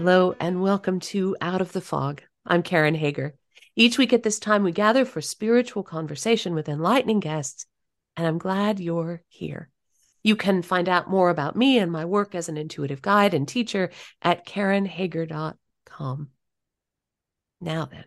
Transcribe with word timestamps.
Hello, 0.00 0.36
and 0.38 0.62
welcome 0.62 1.00
to 1.00 1.36
Out 1.40 1.60
of 1.60 1.72
the 1.72 1.80
Fog. 1.80 2.22
I'm 2.46 2.62
Karen 2.62 2.94
Hager. 2.94 3.34
Each 3.74 3.98
week 3.98 4.12
at 4.12 4.22
this 4.22 4.38
time, 4.38 4.62
we 4.62 4.70
gather 4.70 5.04
for 5.04 5.20
spiritual 5.20 5.82
conversation 5.82 6.54
with 6.54 6.68
enlightening 6.68 7.18
guests, 7.18 7.66
and 8.16 8.24
I'm 8.24 8.38
glad 8.38 8.78
you're 8.78 9.24
here. 9.26 9.70
You 10.22 10.36
can 10.36 10.62
find 10.62 10.88
out 10.88 11.10
more 11.10 11.30
about 11.30 11.56
me 11.56 11.80
and 11.80 11.90
my 11.90 12.04
work 12.04 12.36
as 12.36 12.48
an 12.48 12.56
intuitive 12.56 13.02
guide 13.02 13.34
and 13.34 13.48
teacher 13.48 13.90
at 14.22 14.46
karenhager.com. 14.46 16.28
Now 17.60 17.84
then, 17.86 18.04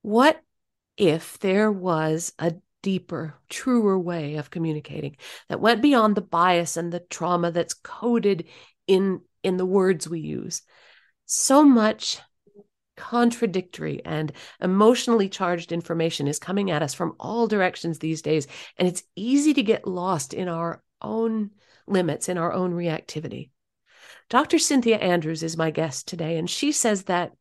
what 0.00 0.40
if 0.96 1.38
there 1.40 1.70
was 1.70 2.32
a 2.38 2.54
deeper, 2.80 3.34
truer 3.50 3.98
way 3.98 4.36
of 4.36 4.50
communicating 4.50 5.18
that 5.50 5.60
went 5.60 5.82
beyond 5.82 6.14
the 6.14 6.22
bias 6.22 6.78
and 6.78 6.90
the 6.90 7.00
trauma 7.00 7.50
that's 7.50 7.74
coded 7.74 8.46
in 8.86 9.20
in 9.42 9.56
the 9.56 9.66
words 9.66 10.08
we 10.08 10.20
use. 10.20 10.62
So 11.26 11.64
much 11.64 12.20
contradictory 12.96 14.02
and 14.04 14.32
emotionally 14.60 15.28
charged 15.28 15.72
information 15.72 16.28
is 16.28 16.38
coming 16.38 16.70
at 16.70 16.82
us 16.82 16.92
from 16.92 17.14
all 17.18 17.46
directions 17.46 17.98
these 17.98 18.20
days. 18.20 18.46
And 18.76 18.86
it's 18.86 19.02
easy 19.16 19.54
to 19.54 19.62
get 19.62 19.86
lost 19.86 20.34
in 20.34 20.48
our 20.48 20.82
own 21.00 21.50
limits, 21.86 22.28
in 22.28 22.36
our 22.36 22.52
own 22.52 22.72
reactivity. 22.72 23.50
Dr. 24.28 24.58
Synthia 24.58 25.02
Andrews 25.02 25.42
is 25.42 25.56
my 25.56 25.70
guest 25.70 26.06
today, 26.06 26.36
and 26.36 26.48
she 26.48 26.72
says 26.72 27.04
that 27.04 27.32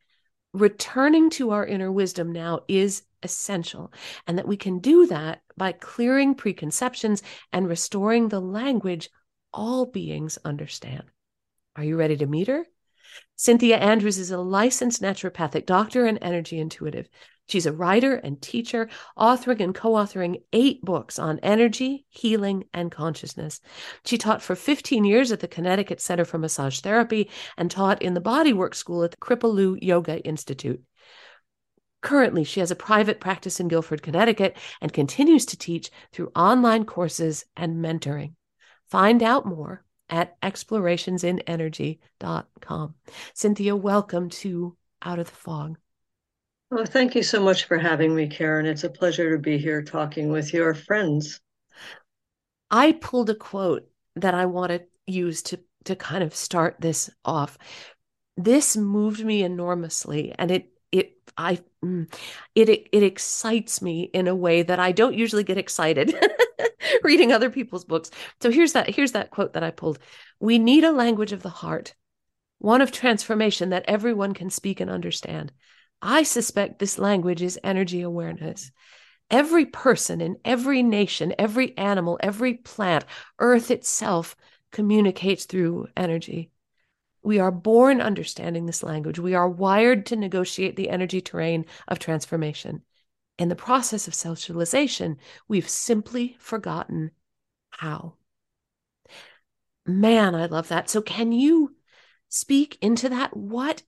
returning 0.53 1.29
to 1.31 1.51
our 1.51 1.65
inner 1.65 1.91
wisdom 1.91 2.31
now 2.31 2.61
is 2.67 3.03
essential, 3.21 3.93
and 4.25 4.37
that 4.37 4.47
we 4.47 4.57
can 4.57 4.79
do 4.79 5.05
that 5.07 5.41
by 5.57 5.73
clearing 5.73 6.33
preconceptions 6.33 7.21
and 7.51 7.67
restoring 7.67 8.29
the 8.29 8.39
language 8.39 9.09
all 9.53 9.85
beings 9.85 10.39
understand. 10.45 11.03
Are 11.75 11.83
you 11.83 11.97
ready 11.97 12.17
to 12.17 12.25
meet 12.25 12.47
her? 12.47 12.65
Synthia 13.37 13.79
Andrews 13.79 14.17
is 14.17 14.31
a 14.31 14.37
licensed 14.37 15.01
naturopathic 15.01 15.65
doctor 15.65 16.05
and 16.05 16.19
energy 16.21 16.59
intuitive. 16.59 17.07
She's 17.47 17.65
a 17.65 17.73
writer 17.73 18.15
and 18.15 18.39
teacher, 18.39 18.89
authoring 19.17 19.61
and 19.61 19.73
co 19.73 19.93
authoring 19.93 20.43
eight 20.53 20.83
books 20.83 21.17
on 21.17 21.39
energy, 21.39 22.05
healing, 22.09 22.65
and 22.73 22.91
consciousness. 22.91 23.59
She 24.05 24.19
taught 24.19 24.43
for 24.43 24.55
15 24.55 25.03
years 25.03 25.31
at 25.31 25.39
the 25.39 25.47
Connecticut 25.47 25.99
Center 25.99 26.25
for 26.25 26.37
Massage 26.37 26.81
Therapy 26.81 27.31
and 27.57 27.71
taught 27.71 28.03
in 28.03 28.13
the 28.13 28.21
Bodywork 28.21 28.75
School 28.75 29.03
at 29.03 29.11
the 29.11 29.17
Kripalu 29.17 29.79
Yoga 29.81 30.19
Institute. 30.19 30.83
Currently, 32.01 32.43
she 32.43 32.59
has 32.59 32.71
a 32.71 32.75
private 32.75 33.19
practice 33.19 33.59
in 33.59 33.67
Guilford, 33.67 34.03
Connecticut, 34.03 34.55
and 34.79 34.93
continues 34.93 35.47
to 35.47 35.57
teach 35.57 35.89
through 36.13 36.31
online 36.35 36.85
courses 36.85 37.45
and 37.57 37.83
mentoring. 37.83 38.33
Find 38.89 39.23
out 39.23 39.45
more 39.45 39.83
at 40.09 40.41
explorationsinenergy.com. 40.41 42.95
Synthia, 43.35 43.79
welcome 43.79 44.29
to 44.29 44.75
Out 45.03 45.19
of 45.19 45.29
the 45.29 45.35
Fog. 45.35 45.77
Well, 46.71 46.85
thank 46.85 47.15
you 47.15 47.23
so 47.23 47.41
much 47.41 47.65
for 47.65 47.77
having 47.77 48.15
me, 48.15 48.27
Karen. 48.27 48.67
It's 48.67 48.83
a 48.83 48.89
pleasure 48.89 49.31
to 49.31 49.41
be 49.41 49.57
here 49.57 49.81
talking 49.81 50.29
with 50.29 50.53
your 50.53 50.75
friends. 50.75 51.41
I 52.69 52.91
pulled 52.91 53.31
a 53.31 53.35
quote 53.35 53.89
that 54.15 54.35
I 54.35 54.45
want 54.45 54.71
to 54.71 54.83
use 55.07 55.41
to 55.43 55.59
to 55.85 55.95
kind 55.95 56.23
of 56.23 56.35
start 56.35 56.75
this 56.79 57.09
off. 57.25 57.57
This 58.37 58.77
moved 58.77 59.25
me 59.25 59.43
enormously 59.43 60.35
and 60.37 60.51
it 60.51 60.71
it 60.91 61.17
I 61.37 61.59
mm, 61.83 62.11
it 62.53 62.69
it, 62.69 62.89
it 62.91 63.03
excites 63.03 63.81
me 63.81 64.03
in 64.03 64.27
a 64.27 64.35
way 64.35 64.61
that 64.61 64.79
I 64.79 64.91
don't 64.91 65.17
usually 65.17 65.43
get 65.43 65.57
excited. 65.57 66.13
reading 67.03 67.31
other 67.31 67.49
people's 67.49 67.85
books. 67.85 68.09
So 68.41 68.51
here's 68.51 68.73
that 68.73 68.89
here's 68.89 69.13
that 69.13 69.31
quote 69.31 69.53
that 69.53 69.63
I 69.63 69.71
pulled. 69.71 69.99
We 70.39 70.59
need 70.59 70.83
a 70.83 70.91
language 70.91 71.31
of 71.31 71.43
the 71.43 71.49
heart, 71.49 71.93
one 72.59 72.81
of 72.81 72.91
transformation 72.91 73.69
that 73.69 73.85
everyone 73.87 74.33
can 74.33 74.49
speak 74.49 74.79
and 74.79 74.89
understand. 74.89 75.51
I 76.01 76.23
suspect 76.23 76.79
this 76.79 76.97
language 76.97 77.41
is 77.41 77.59
energy 77.63 78.01
awareness. 78.01 78.71
Every 79.29 79.65
person 79.65 80.21
in 80.21 80.37
every 80.43 80.81
nation, 80.81 81.35
every 81.37 81.77
animal, 81.77 82.17
every 82.21 82.55
plant, 82.55 83.05
earth 83.37 83.69
itself 83.69 84.35
communicates 84.71 85.45
through 85.45 85.87
energy. 85.95 86.51
We 87.21 87.39
are 87.39 87.51
born 87.51 88.01
understanding 88.01 88.65
this 88.65 88.81
language. 88.81 89.19
We 89.19 89.35
are 89.35 89.49
wired 89.49 90.05
to 90.07 90.15
negotiate 90.15 90.75
the 90.75 90.89
energy 90.89 91.21
terrain 91.21 91.65
of 91.87 91.99
transformation. 91.99 92.81
In 93.39 93.47
the 93.47 93.55
process 93.55 94.05
of 94.05 94.13
socialization, 94.13 95.17
we've 95.47 95.69
simply 95.69 96.35
forgotten 96.39 97.11
how. 97.69 98.15
Man, 99.85 100.35
I 100.35 100.45
love 100.47 100.67
that. 100.67 100.89
So, 100.89 101.01
can 101.01 101.31
you 101.31 101.73
speak 102.27 102.77
into 102.81 103.07
that? 103.07 103.35
What 103.35 103.81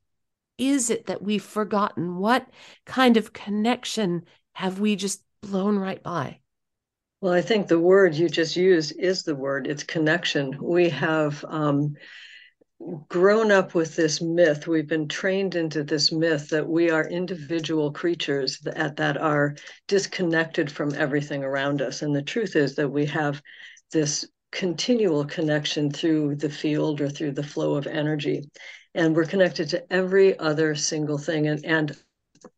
is 0.58 0.90
it 0.90 1.08
that 1.08 1.22
we've 1.22 1.44
forgotten? 1.44 2.16
What 2.16 2.48
kind 2.86 3.18
of 3.18 3.34
connection 3.34 4.24
have 4.54 4.80
we 4.80 4.96
just 4.96 5.22
blown 5.42 5.78
right 5.78 6.02
by? 6.02 6.40
Well, 7.20 7.34
I 7.34 7.42
think 7.42 7.68
the 7.68 7.78
word 7.78 8.16
you 8.16 8.30
just 8.30 8.56
used 8.56 8.98
is 8.98 9.24
the 9.24 9.36
word. 9.36 9.68
It's 9.68 9.84
connection. 9.84 10.58
We 10.62 10.88
have 10.92 11.44
um, 11.46 11.96
grown 13.10 13.52
up 13.52 13.74
with 13.76 13.96
this 13.96 14.22
myth 14.22 14.68
we've 14.68 14.88
been 14.88 15.08
trained 15.08 15.56
into 15.56 15.84
this 15.84 16.12
myth 16.12 16.50
that 16.50 16.68
we 16.68 16.90
are 16.90 17.08
individual 17.08 17.92
creatures 17.92 18.60
that, 18.60 18.96
that 18.96 19.18
are 19.18 19.56
disconnected 19.88 20.72
from 20.72 20.94
everything 20.96 21.44
around 21.44 21.82
us. 21.82 22.02
And 22.02 22.16
the 22.16 22.22
truth 22.22 22.56
is 22.56 22.76
that 22.76 22.90
we 22.90 23.06
have 23.06 23.42
this 23.92 24.26
continual 24.52 25.26
connection 25.26 25.92
through 25.92 26.36
the 26.36 26.50
field 26.50 27.02
or 27.02 27.10
through 27.10 27.32
the 27.34 27.44
flow 27.44 27.76
of 27.76 27.88
energy. 27.88 28.50
And 28.96 29.16
we're 29.16 29.26
connected 29.26 29.70
to 29.70 29.94
every 29.94 30.38
other 30.40 30.76
single 30.76 31.18
thing. 31.18 31.48
And 31.48 31.64
and 31.66 31.96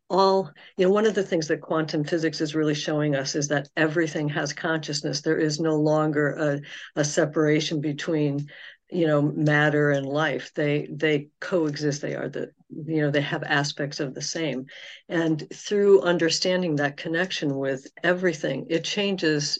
all 0.08 0.50
you 0.76 0.86
know 0.86 0.92
one 0.92 1.06
of 1.06 1.14
the 1.14 1.22
things 1.22 1.48
that 1.48 1.60
quantum 1.60 2.04
physics 2.04 2.40
is 2.40 2.54
really 2.54 2.74
showing 2.74 3.14
us 3.14 3.34
is 3.34 3.48
that 3.48 3.68
everything 3.76 4.28
has 4.28 4.52
consciousness. 4.52 5.20
There 5.20 5.38
is 5.38 5.60
no 5.60 5.76
longer 5.76 6.30
a, 6.30 6.60
a 7.00 7.04
separation 7.04 7.80
between 7.80 8.48
you 8.90 9.06
know 9.06 9.22
matter 9.22 9.90
and 9.90 10.06
life. 10.06 10.52
They 10.54 10.88
they 10.90 11.28
coexist. 11.40 12.02
They 12.02 12.14
are 12.14 12.28
the 12.28 12.50
you 12.70 13.02
know 13.02 13.10
they 13.10 13.22
have 13.22 13.42
aspects 13.42 14.00
of 14.00 14.14
the 14.14 14.22
same. 14.22 14.66
And 15.08 15.46
through 15.52 16.02
understanding 16.02 16.76
that 16.76 16.96
connection 16.96 17.56
with 17.56 17.86
everything 18.02 18.66
it 18.70 18.84
changes 18.84 19.58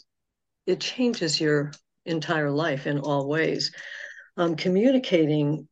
it 0.65 0.79
changes 0.79 1.39
your 1.39 1.71
entire 2.05 2.51
life 2.51 2.87
in 2.87 2.99
all 2.99 3.27
ways. 3.27 3.71
Um, 4.37 4.55
communicating 4.55 5.67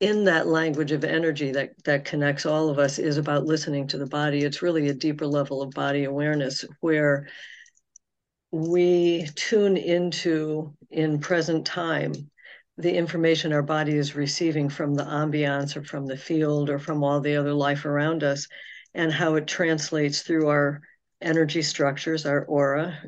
in 0.00 0.24
that 0.24 0.46
language 0.46 0.92
of 0.92 1.04
energy 1.04 1.52
that 1.52 1.70
that 1.84 2.04
connects 2.04 2.46
all 2.46 2.68
of 2.68 2.78
us 2.78 2.98
is 2.98 3.16
about 3.16 3.44
listening 3.46 3.86
to 3.88 3.98
the 3.98 4.06
body. 4.06 4.42
It's 4.42 4.62
really 4.62 4.88
a 4.88 4.94
deeper 4.94 5.26
level 5.26 5.62
of 5.62 5.70
body 5.70 6.04
awareness 6.04 6.64
where 6.80 7.28
we 8.50 9.26
tune 9.34 9.76
into 9.76 10.74
in 10.90 11.18
present 11.18 11.66
time 11.66 12.12
the 12.76 12.94
information 12.94 13.52
our 13.52 13.62
body 13.62 13.96
is 13.96 14.16
receiving 14.16 14.68
from 14.68 14.94
the 14.94 15.04
ambiance 15.04 15.76
or 15.76 15.84
from 15.84 16.06
the 16.06 16.16
field 16.16 16.70
or 16.70 16.78
from 16.78 17.04
all 17.04 17.20
the 17.20 17.36
other 17.36 17.52
life 17.52 17.84
around 17.84 18.24
us 18.24 18.48
and 18.94 19.12
how 19.12 19.34
it 19.36 19.46
translates 19.46 20.22
through 20.22 20.48
our 20.48 20.80
energy 21.22 21.62
structures, 21.62 22.26
our 22.26 22.44
aura, 22.44 22.98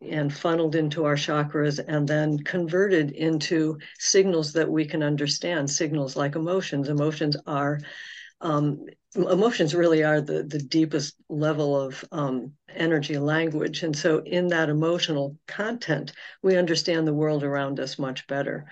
and 0.00 0.32
funneled 0.32 0.74
into 0.76 1.04
our 1.04 1.16
chakras 1.16 1.80
and 1.86 2.06
then 2.06 2.38
converted 2.38 3.10
into 3.12 3.78
signals 3.98 4.52
that 4.52 4.68
we 4.68 4.84
can 4.84 5.02
understand, 5.02 5.68
signals 5.68 6.14
like 6.14 6.36
emotions. 6.36 6.88
Emotions 6.88 7.36
are 7.46 7.80
um, 8.42 8.86
emotions 9.14 9.74
really 9.74 10.02
are 10.02 10.20
the, 10.20 10.42
the 10.42 10.58
deepest 10.58 11.14
level 11.28 11.80
of 11.80 12.04
um, 12.12 12.52
energy 12.74 13.16
language. 13.18 13.82
And 13.82 13.96
so, 13.96 14.18
in 14.18 14.48
that 14.48 14.68
emotional 14.68 15.38
content, 15.46 16.12
we 16.42 16.56
understand 16.56 17.06
the 17.06 17.14
world 17.14 17.44
around 17.44 17.80
us 17.80 17.98
much 17.98 18.26
better. 18.26 18.66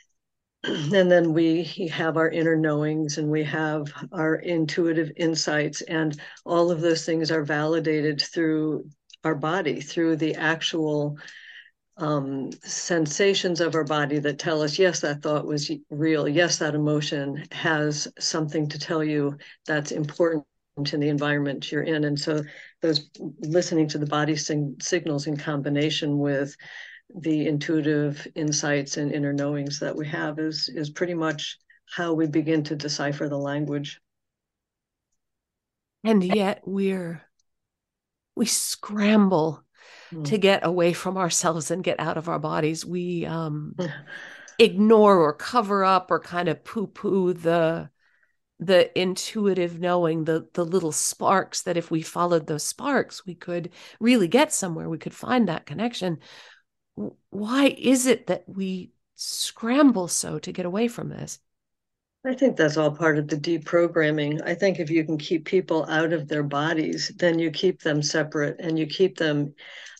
and 0.64 1.10
then 1.10 1.32
we 1.32 1.64
have 1.92 2.16
our 2.16 2.28
inner 2.28 2.56
knowings 2.56 3.18
and 3.18 3.30
we 3.30 3.44
have 3.44 3.92
our 4.12 4.36
intuitive 4.36 5.12
insights, 5.16 5.82
and 5.82 6.18
all 6.44 6.70
of 6.70 6.80
those 6.80 7.04
things 7.04 7.30
are 7.30 7.44
validated 7.44 8.20
through 8.20 8.88
our 9.24 9.34
body, 9.34 9.80
through 9.80 10.16
the 10.16 10.34
actual 10.34 11.18
um, 12.00 12.50
sensations 12.64 13.60
of 13.60 13.74
our 13.74 13.84
body 13.84 14.18
that 14.18 14.38
tell 14.38 14.62
us, 14.62 14.78
yes, 14.78 15.00
that 15.00 15.22
thought 15.22 15.46
was 15.46 15.70
real. 15.90 16.26
Yes, 16.26 16.58
that 16.58 16.74
emotion 16.74 17.44
has 17.52 18.08
something 18.18 18.68
to 18.70 18.78
tell 18.78 19.04
you 19.04 19.36
that's 19.66 19.92
important 19.92 20.46
in 20.92 21.00
the 21.00 21.08
environment 21.08 21.70
you're 21.70 21.82
in. 21.82 22.04
And 22.04 22.18
so, 22.18 22.42
those 22.80 23.10
listening 23.40 23.86
to 23.88 23.98
the 23.98 24.06
body 24.06 24.34
sing, 24.34 24.76
signals 24.80 25.26
in 25.26 25.36
combination 25.36 26.18
with 26.18 26.56
the 27.14 27.46
intuitive 27.46 28.26
insights 28.34 28.96
and 28.96 29.12
inner 29.12 29.34
knowings 29.34 29.78
that 29.80 29.94
we 29.94 30.08
have 30.08 30.38
is 30.38 30.70
is 30.74 30.88
pretty 30.88 31.14
much 31.14 31.58
how 31.94 32.14
we 32.14 32.26
begin 32.26 32.62
to 32.64 32.76
decipher 32.76 33.28
the 33.28 33.36
language. 33.36 34.00
And 36.02 36.24
yet 36.24 36.62
we're 36.64 37.20
we 38.36 38.46
scramble 38.46 39.62
mm. 40.12 40.24
to 40.24 40.38
get 40.38 40.64
away 40.64 40.92
from 40.92 41.16
ourselves 41.16 41.70
and 41.70 41.84
get 41.84 42.00
out 42.00 42.16
of 42.16 42.28
our 42.28 42.38
bodies. 42.38 42.84
We 42.84 43.26
um, 43.26 43.76
ignore 44.60 45.18
or 45.18 45.32
cover 45.32 45.84
up 45.84 46.10
or 46.10 46.20
kind 46.20 46.48
of 46.48 46.62
poo 46.64 46.86
poo 46.86 47.32
the 47.32 47.90
the 48.58 48.98
intuitive 48.98 49.80
knowing 49.80 50.24
the 50.24 50.46
the 50.52 50.64
little 50.64 50.92
sparks 50.92 51.62
that 51.62 51.78
if 51.78 51.90
we 51.90 52.02
followed 52.02 52.46
those 52.46 52.62
sparks 52.62 53.24
we 53.24 53.34
could 53.34 53.70
really 54.00 54.28
get 54.28 54.52
somewhere 54.52 54.88
we 54.88 54.98
could 54.98 55.14
find 55.14 55.48
that 55.48 55.64
connection 55.64 56.18
why 57.30 57.74
is 57.78 58.06
it 58.06 58.26
that 58.26 58.44
we 58.46 58.92
scramble 59.14 60.08
so 60.08 60.38
to 60.38 60.52
get 60.52 60.66
away 60.66 60.88
from 60.88 61.08
this 61.08 61.38
I 62.26 62.34
think 62.34 62.58
that's 62.58 62.76
all 62.76 62.90
part 62.90 63.18
of 63.18 63.28
the 63.28 63.36
deprogramming. 63.36 64.42
I 64.44 64.54
think 64.54 64.78
if 64.78 64.90
you 64.90 65.04
can 65.04 65.16
keep 65.16 65.46
people 65.46 65.86
out 65.86 66.12
of 66.12 66.28
their 66.28 66.42
bodies, 66.42 67.10
then 67.16 67.38
you 67.38 67.50
keep 67.50 67.80
them 67.80 68.02
separate 68.02 68.56
and 68.60 68.78
you 68.78 68.86
keep 68.86 69.16
them, 69.16 69.54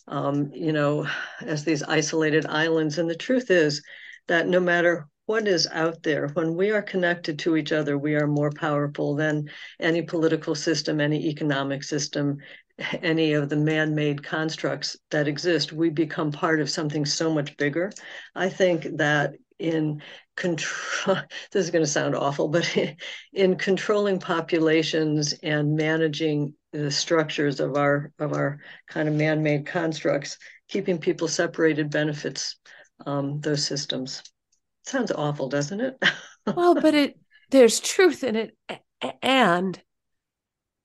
um, 0.07 0.51
you 0.53 0.73
know, 0.73 1.07
as 1.41 1.63
these 1.63 1.83
isolated 1.83 2.45
islands. 2.45 2.97
And 2.97 3.09
the 3.09 3.15
truth 3.15 3.51
is 3.51 3.81
that 4.27 4.47
no 4.47 4.59
matter 4.59 5.07
what 5.25 5.47
is 5.47 5.67
out 5.71 6.03
there, 6.03 6.27
when 6.29 6.55
we 6.55 6.71
are 6.71 6.81
connected 6.81 7.39
to 7.39 7.55
each 7.55 7.71
other, 7.71 7.97
we 7.97 8.15
are 8.15 8.27
more 8.27 8.51
powerful 8.51 9.15
than 9.15 9.49
any 9.79 10.01
political 10.01 10.55
system, 10.55 10.99
any 10.99 11.27
economic 11.27 11.83
system, 11.83 12.37
any 13.01 13.33
of 13.33 13.49
the 13.49 13.55
man 13.55 13.95
made 13.95 14.23
constructs 14.23 14.97
that 15.11 15.27
exist. 15.27 15.71
We 15.71 15.89
become 15.89 16.31
part 16.31 16.59
of 16.59 16.69
something 16.69 17.05
so 17.05 17.33
much 17.33 17.55
bigger. 17.57 17.91
I 18.35 18.49
think 18.49 18.97
that 18.97 19.35
in 19.61 20.01
control 20.35 21.17
this 21.51 21.65
is 21.65 21.71
going 21.71 21.83
to 21.83 21.89
sound 21.89 22.15
awful 22.15 22.47
but 22.47 22.77
in 23.33 23.55
controlling 23.55 24.19
populations 24.19 25.33
and 25.43 25.75
managing 25.75 26.53
the 26.71 26.89
structures 26.89 27.59
of 27.59 27.75
our 27.75 28.11
of 28.19 28.33
our 28.33 28.59
kind 28.87 29.07
of 29.07 29.15
man-made 29.15 29.65
constructs 29.65 30.37
keeping 30.67 30.97
people 30.97 31.27
separated 31.27 31.89
benefits 31.89 32.55
um, 33.05 33.41
those 33.41 33.65
systems. 33.65 34.23
Sounds 34.85 35.11
awful 35.11 35.49
doesn't 35.49 35.81
it? 35.81 36.03
Well 36.55 36.73
but 36.73 36.95
it 36.95 37.19
there's 37.51 37.79
truth 37.79 38.23
in 38.23 38.35
it 38.35 38.57
and 39.21 39.79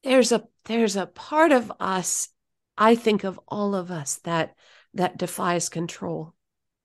there's 0.05 0.33
a 0.33 0.45
there's 0.67 0.97
a 0.97 1.07
part 1.07 1.51
of 1.51 1.73
us 1.81 2.29
i 2.77 2.95
think 2.95 3.25
of 3.25 3.41
all 3.49 3.75
of 3.75 3.91
us 3.91 4.17
that 4.25 4.55
that 4.97 5.19
defies 5.19 5.69
control. 5.69 6.35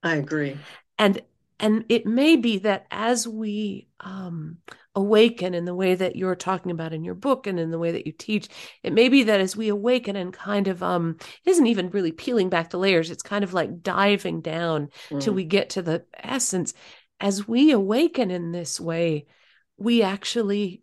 I 0.03 0.15
agree. 0.15 0.57
And 0.97 1.21
and 1.61 1.85
it 1.89 2.07
may 2.07 2.35
be 2.35 2.57
that 2.59 2.87
as 2.89 3.27
we 3.27 3.87
um, 3.99 4.57
awaken 4.95 5.53
in 5.53 5.63
the 5.63 5.75
way 5.75 5.93
that 5.93 6.15
you're 6.15 6.35
talking 6.35 6.71
about 6.71 6.91
in 6.91 7.03
your 7.03 7.13
book 7.13 7.45
and 7.45 7.59
in 7.59 7.69
the 7.69 7.77
way 7.77 7.91
that 7.91 8.07
you 8.07 8.11
teach, 8.11 8.49
it 8.81 8.91
may 8.91 9.09
be 9.09 9.23
that 9.23 9.39
as 9.39 9.55
we 9.55 9.69
awaken 9.69 10.15
and 10.15 10.33
kind 10.33 10.67
of, 10.67 10.81
um, 10.81 11.17
it 11.45 11.49
isn't 11.51 11.67
even 11.67 11.91
really 11.91 12.11
peeling 12.11 12.49
back 12.49 12.71
the 12.71 12.79
layers, 12.79 13.11
it's 13.11 13.21
kind 13.21 13.43
of 13.43 13.53
like 13.53 13.83
diving 13.83 14.41
down 14.41 14.89
mm. 15.11 15.21
till 15.21 15.33
we 15.33 15.45
get 15.45 15.69
to 15.69 15.83
the 15.83 16.03
essence. 16.15 16.73
As 17.19 17.47
we 17.47 17.71
awaken 17.71 18.31
in 18.31 18.51
this 18.51 18.79
way, 18.79 19.27
we 19.77 20.01
actually, 20.01 20.81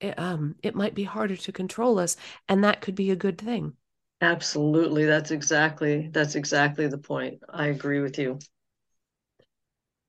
eh, 0.00 0.12
um, 0.18 0.56
it 0.60 0.74
might 0.74 0.96
be 0.96 1.04
harder 1.04 1.36
to 1.36 1.52
control 1.52 2.00
us, 2.00 2.16
and 2.48 2.64
that 2.64 2.80
could 2.80 2.96
be 2.96 3.12
a 3.12 3.16
good 3.16 3.38
thing. 3.38 3.74
Absolutely. 4.20 5.04
That's 5.04 5.30
exactly, 5.30 6.10
that's 6.12 6.34
exactly 6.34 6.88
the 6.88 6.98
point. 6.98 7.42
I 7.48 7.68
agree 7.68 8.00
with 8.00 8.18
you. 8.18 8.40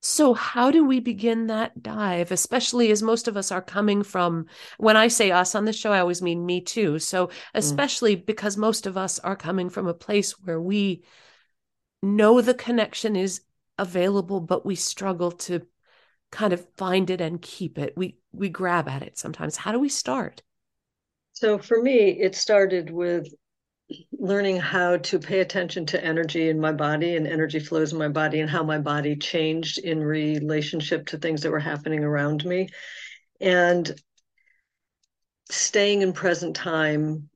So, 0.02 0.34
how 0.34 0.70
do 0.70 0.86
we 0.86 1.00
begin 1.00 1.48
that 1.48 1.82
dive, 1.82 2.32
especially 2.32 2.92
as 2.92 3.02
most 3.02 3.28
of 3.28 3.36
us 3.36 3.52
are 3.52 3.62
coming 3.62 4.04
from? 4.04 4.46
When 4.78 4.96
I 4.96 5.08
say 5.08 5.32
us 5.32 5.56
on 5.56 5.66
the 5.66 5.74
show, 5.74 5.92
I 5.92 6.00
always 6.00 6.22
mean 6.22 6.46
me 6.46 6.62
too. 6.62 7.00
So, 7.00 7.28
mm. 7.28 7.32
especially 7.56 8.16
mm. 8.16 8.26
because 8.26 8.58
most 8.58 8.86
of 8.86 8.96
us 8.98 9.20
are 9.20 9.36
coming 9.36 9.70
from 9.70 9.88
a 9.88 9.94
place 9.94 10.40
where 10.40 10.62
we 10.62 11.04
know 12.04 12.42
the 12.42 12.54
connection 12.54 13.16
is 13.16 13.42
available, 13.80 14.40
but 14.40 14.66
we 14.66 14.76
struggle 14.76 15.32
to 15.32 15.66
kind 16.32 16.54
of 16.54 16.68
find 16.76 17.10
it 17.10 17.22
and 17.22 17.42
keep 17.42 17.78
it. 17.78 17.94
We 17.98 18.18
we 18.32 18.50
grab 18.50 18.88
at 18.88 19.02
it 19.02 19.18
sometimes. 19.18 19.58
How 19.58 19.72
do 19.72 19.80
we 19.80 19.90
start? 19.90 20.44
So 21.34 21.58
for 21.58 21.82
me, 21.82 22.20
it 22.20 22.36
started 22.36 22.90
with 22.90 23.28
learning 24.12 24.58
how 24.58 24.98
to 24.98 25.20
pay 25.20 25.40
attention 25.40 25.86
to 25.86 26.04
energy 26.04 26.50
in 26.50 26.60
my 26.60 26.74
body 26.74 27.16
and 27.16 27.26
energy 27.26 27.60
flows 27.60 27.94
in 27.94 28.00
my 28.00 28.10
body 28.10 28.42
and 28.42 28.50
how 28.50 28.64
my 28.64 28.78
body 28.78 29.16
changed 29.16 29.78
in 29.78 30.04
relationship 30.04 31.08
to 31.08 31.18
things 31.18 31.42
that 31.42 31.52
were 31.52 31.60
happening 31.60 32.04
around 32.04 32.44
me 32.44 32.68
and 33.40 33.96
staying 35.50 36.02
in 36.02 36.12
present 36.12 36.56
time 36.56 37.30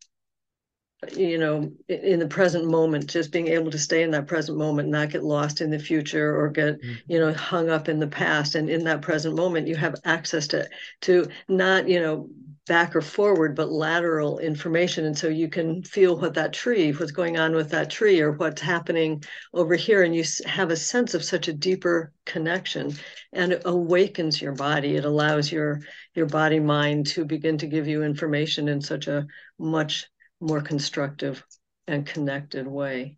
you 1.16 1.38
know 1.38 1.72
in 1.88 2.20
the 2.20 2.28
present 2.28 2.66
moment 2.66 3.10
just 3.10 3.32
being 3.32 3.48
able 3.48 3.72
to 3.72 3.80
stay 3.80 4.04
in 4.04 4.12
that 4.12 4.28
present 4.28 4.58
moment 4.58 4.88
not 4.88 5.10
get 5.10 5.24
lost 5.24 5.62
in 5.62 5.72
the 5.72 5.80
future 5.80 6.36
or 6.38 6.50
get 6.50 6.80
mm-hmm. 6.80 6.94
you 7.08 7.20
know 7.20 7.34
hung 7.34 7.70
up 7.70 7.90
in 7.90 8.00
the 8.00 8.08
past 8.08 8.56
and 8.56 8.70
in 8.70 8.84
that 8.84 9.02
present 9.02 9.36
moment 9.36 9.68
you 9.68 9.76
have 9.76 9.96
access 10.06 10.48
to 10.48 10.68
to 11.00 11.28
not 11.48 11.88
you 11.88 12.00
know 12.00 12.30
back 12.68 12.96
or 12.96 13.02
forward, 13.02 13.56
but 13.56 13.72
lateral 13.72 14.40
information. 14.40 15.06
And 15.06 15.18
so 15.18 15.28
you 15.28 15.50
can 15.50 15.84
feel 15.84 16.18
what 16.18 16.36
that 16.36 16.54
tree, 16.54 16.92
what's 16.92 17.12
going 17.12 17.38
on 17.38 17.56
with 17.56 17.70
that 17.72 17.90
tree, 17.90 18.22
or 18.22 18.32
what's 18.32 18.62
happening 18.62 19.24
over 19.54 19.76
here. 19.76 20.04
And 20.04 20.16
you 20.16 20.24
have 20.46 20.70
a 20.70 20.76
sense 20.76 21.14
of 21.14 21.24
such 21.24 21.48
a 21.48 21.54
deeper 21.54 22.14
connection 22.26 22.94
and 23.34 23.52
it 23.52 23.64
awakens 23.66 24.42
your 24.42 24.54
body. 24.54 24.96
It 24.96 25.06
allows 25.06 25.52
your, 25.52 25.82
your 26.14 26.28
body 26.28 26.60
mind 26.60 27.08
to 27.08 27.26
begin 27.26 27.58
to 27.60 27.68
give 27.68 27.88
you 27.88 28.04
information 28.04 28.68
in 28.68 28.82
such 28.82 29.08
a 29.08 29.26
much 29.58 30.08
more 30.40 30.62
constructive 30.62 31.44
and 31.88 32.06
connected 32.06 32.68
way. 32.68 33.18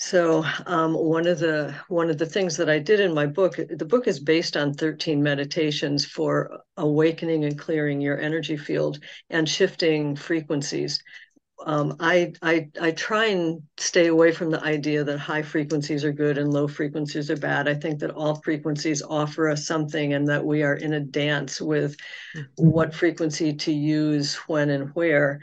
So 0.00 0.44
um, 0.66 0.94
one 0.94 1.26
of 1.26 1.40
the 1.40 1.74
one 1.88 2.08
of 2.08 2.18
the 2.18 2.26
things 2.26 2.56
that 2.56 2.70
I 2.70 2.78
did 2.78 3.00
in 3.00 3.12
my 3.12 3.26
book, 3.26 3.56
the 3.56 3.84
book 3.84 4.06
is 4.06 4.20
based 4.20 4.56
on 4.56 4.72
13 4.72 5.20
meditations 5.20 6.04
for 6.04 6.60
awakening 6.76 7.44
and 7.44 7.58
clearing 7.58 8.00
your 8.00 8.16
energy 8.16 8.56
field 8.56 9.00
and 9.28 9.48
shifting 9.48 10.14
frequencies. 10.14 11.02
Um, 11.66 11.96
I, 11.98 12.32
I 12.40 12.68
I 12.80 12.92
try 12.92 13.26
and 13.26 13.60
stay 13.76 14.06
away 14.06 14.30
from 14.30 14.52
the 14.52 14.62
idea 14.62 15.02
that 15.02 15.18
high 15.18 15.42
frequencies 15.42 16.04
are 16.04 16.12
good 16.12 16.38
and 16.38 16.52
low 16.52 16.68
frequencies 16.68 17.28
are 17.28 17.36
bad. 17.36 17.66
I 17.66 17.74
think 17.74 17.98
that 17.98 18.12
all 18.12 18.36
frequencies 18.36 19.02
offer 19.02 19.48
us 19.48 19.66
something, 19.66 20.14
and 20.14 20.28
that 20.28 20.44
we 20.44 20.62
are 20.62 20.76
in 20.76 20.92
a 20.92 21.00
dance 21.00 21.60
with 21.60 21.96
mm-hmm. 22.36 22.68
what 22.68 22.94
frequency 22.94 23.52
to 23.52 23.72
use 23.72 24.36
when 24.46 24.70
and 24.70 24.94
where. 24.94 25.40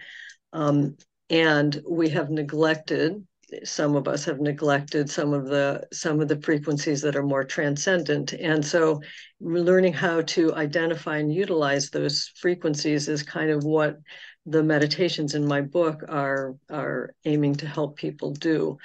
Um, 0.53 0.95
and 1.29 1.81
we 1.89 2.07
have 2.09 2.29
neglected 2.29 3.21
some 3.63 3.95
of 3.95 4.07
us 4.07 4.25
have 4.25 4.39
neglected 4.39 5.09
some 5.09 5.33
of 5.33 5.47
the 5.47 5.85
some 5.93 6.19
of 6.19 6.27
the 6.27 6.41
frequencies 6.41 7.01
that 7.01 7.15
are 7.15 7.23
more 7.23 7.43
transcendent. 7.43 8.33
And 8.33 8.65
so 8.65 9.01
learning 9.39 9.93
how 9.93 10.21
to 10.21 10.53
identify 10.55 11.17
and 11.17 11.33
utilize 11.33 11.89
those 11.89 12.31
frequencies 12.35 13.07
is 13.07 13.23
kind 13.23 13.49
of 13.49 13.63
what 13.63 13.97
the 14.45 14.63
meditations 14.63 15.35
in 15.35 15.45
my 15.45 15.61
book 15.61 16.03
are 16.07 16.55
are 16.69 17.13
aiming 17.25 17.55
to 17.55 17.67
help 17.67 17.97
people 17.97 18.31
do. 18.33 18.77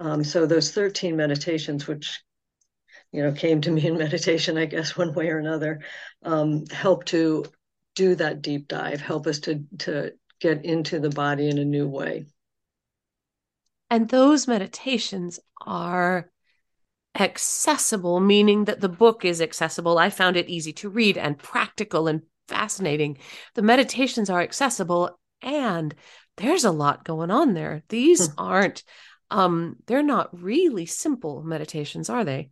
Um, 0.00 0.22
so 0.22 0.46
those 0.46 0.70
13 0.72 1.16
meditations 1.16 1.86
which 1.86 2.20
you 3.12 3.22
know 3.22 3.32
came 3.32 3.60
to 3.60 3.70
me 3.70 3.86
in 3.86 3.96
meditation 3.96 4.58
i 4.58 4.66
guess 4.66 4.96
one 4.96 5.14
way 5.14 5.28
or 5.28 5.38
another 5.38 5.80
um, 6.22 6.66
help 6.66 7.04
to 7.04 7.44
do 7.94 8.14
that 8.14 8.42
deep 8.42 8.68
dive 8.68 9.00
help 9.00 9.26
us 9.26 9.40
to 9.40 9.64
to 9.78 10.12
get 10.40 10.64
into 10.64 11.00
the 11.00 11.10
body 11.10 11.48
in 11.48 11.58
a 11.58 11.64
new 11.64 11.88
way 11.88 12.26
and 13.90 14.08
those 14.08 14.48
meditations 14.48 15.40
are 15.66 16.30
accessible, 17.18 18.20
meaning 18.20 18.64
that 18.66 18.80
the 18.80 18.88
book 18.88 19.24
is 19.24 19.40
accessible. 19.40 19.98
I 19.98 20.10
found 20.10 20.36
it 20.36 20.48
easy 20.48 20.72
to 20.74 20.88
read 20.88 21.18
and 21.18 21.38
practical 21.38 22.06
and 22.06 22.22
fascinating. 22.46 23.18
The 23.54 23.62
meditations 23.62 24.30
are 24.30 24.40
accessible 24.40 25.18
and 25.42 25.94
there's 26.36 26.64
a 26.64 26.70
lot 26.70 27.04
going 27.04 27.30
on 27.30 27.54
there. 27.54 27.82
These 27.88 28.28
hmm. 28.28 28.34
aren't 28.38 28.84
um 29.30 29.76
they're 29.86 30.02
not 30.02 30.30
really 30.40 30.86
simple 30.86 31.42
meditations, 31.42 32.08
are 32.08 32.24
they? 32.24 32.50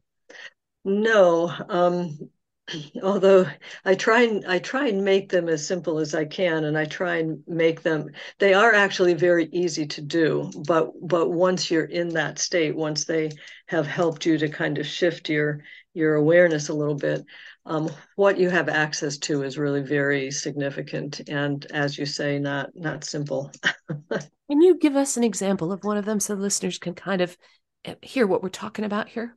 No, 0.84 1.52
um 1.68 2.30
although 3.02 3.46
I 3.84 3.94
try 3.94 4.22
and 4.22 4.44
I 4.46 4.58
try 4.58 4.88
and 4.88 5.04
make 5.04 5.28
them 5.28 5.48
as 5.48 5.66
simple 5.66 5.98
as 5.98 6.14
I 6.14 6.24
can, 6.24 6.64
and 6.64 6.76
I 6.76 6.84
try 6.84 7.16
and 7.16 7.42
make 7.46 7.82
them. 7.82 8.10
They 8.38 8.54
are 8.54 8.74
actually 8.74 9.14
very 9.14 9.48
easy 9.52 9.86
to 9.86 10.00
do, 10.00 10.50
but 10.66 10.90
but 11.00 11.30
once 11.30 11.70
you're 11.70 11.84
in 11.84 12.08
that 12.10 12.38
state, 12.38 12.74
once 12.74 13.04
they 13.04 13.30
have 13.68 13.86
helped 13.86 14.26
you 14.26 14.38
to 14.38 14.48
kind 14.48 14.78
of 14.78 14.86
shift 14.86 15.28
your 15.28 15.62
your 15.94 16.14
awareness 16.14 16.68
a 16.68 16.74
little 16.74 16.96
bit, 16.96 17.24
um, 17.64 17.90
what 18.16 18.38
you 18.38 18.50
have 18.50 18.68
access 18.68 19.16
to 19.18 19.42
is 19.42 19.58
really 19.58 19.82
very 19.82 20.30
significant, 20.30 21.20
and 21.28 21.66
as 21.72 21.96
you 21.96 22.06
say, 22.06 22.38
not 22.38 22.70
not 22.74 23.04
simple. 23.04 23.52
can 24.10 24.60
you 24.60 24.76
give 24.78 24.96
us 24.96 25.16
an 25.16 25.24
example 25.24 25.72
of 25.72 25.84
one 25.84 25.96
of 25.96 26.04
them 26.04 26.20
so 26.20 26.34
listeners 26.34 26.78
can 26.78 26.94
kind 26.94 27.20
of 27.20 27.36
eh, 27.84 27.94
hear 28.02 28.26
what 28.26 28.42
we're 28.42 28.48
talking 28.48 28.84
about 28.84 29.08
here? 29.08 29.36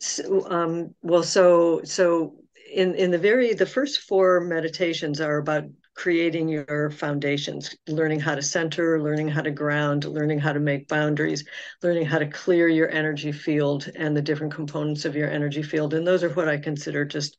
So, 0.00 0.48
um, 0.50 0.94
well, 1.02 1.22
so 1.22 1.82
so 1.84 2.36
in 2.72 2.94
in 2.94 3.10
the 3.10 3.18
very 3.18 3.54
the 3.54 3.66
first 3.66 4.00
four 4.00 4.40
meditations 4.40 5.20
are 5.20 5.38
about 5.38 5.64
creating 5.94 6.48
your 6.48 6.90
foundations, 6.90 7.76
learning 7.86 8.18
how 8.18 8.34
to 8.34 8.42
center, 8.42 9.00
learning 9.00 9.28
how 9.28 9.40
to 9.40 9.50
ground, 9.50 10.04
learning 10.04 10.40
how 10.40 10.52
to 10.52 10.58
make 10.58 10.88
boundaries, 10.88 11.44
learning 11.82 12.04
how 12.04 12.18
to 12.18 12.26
clear 12.26 12.68
your 12.68 12.90
energy 12.90 13.30
field 13.30 13.88
and 13.94 14.16
the 14.16 14.22
different 14.22 14.52
components 14.52 15.04
of 15.04 15.14
your 15.14 15.30
energy 15.30 15.62
field. 15.62 15.94
And 15.94 16.04
those 16.04 16.24
are 16.24 16.30
what 16.30 16.48
I 16.48 16.56
consider 16.58 17.04
just 17.04 17.36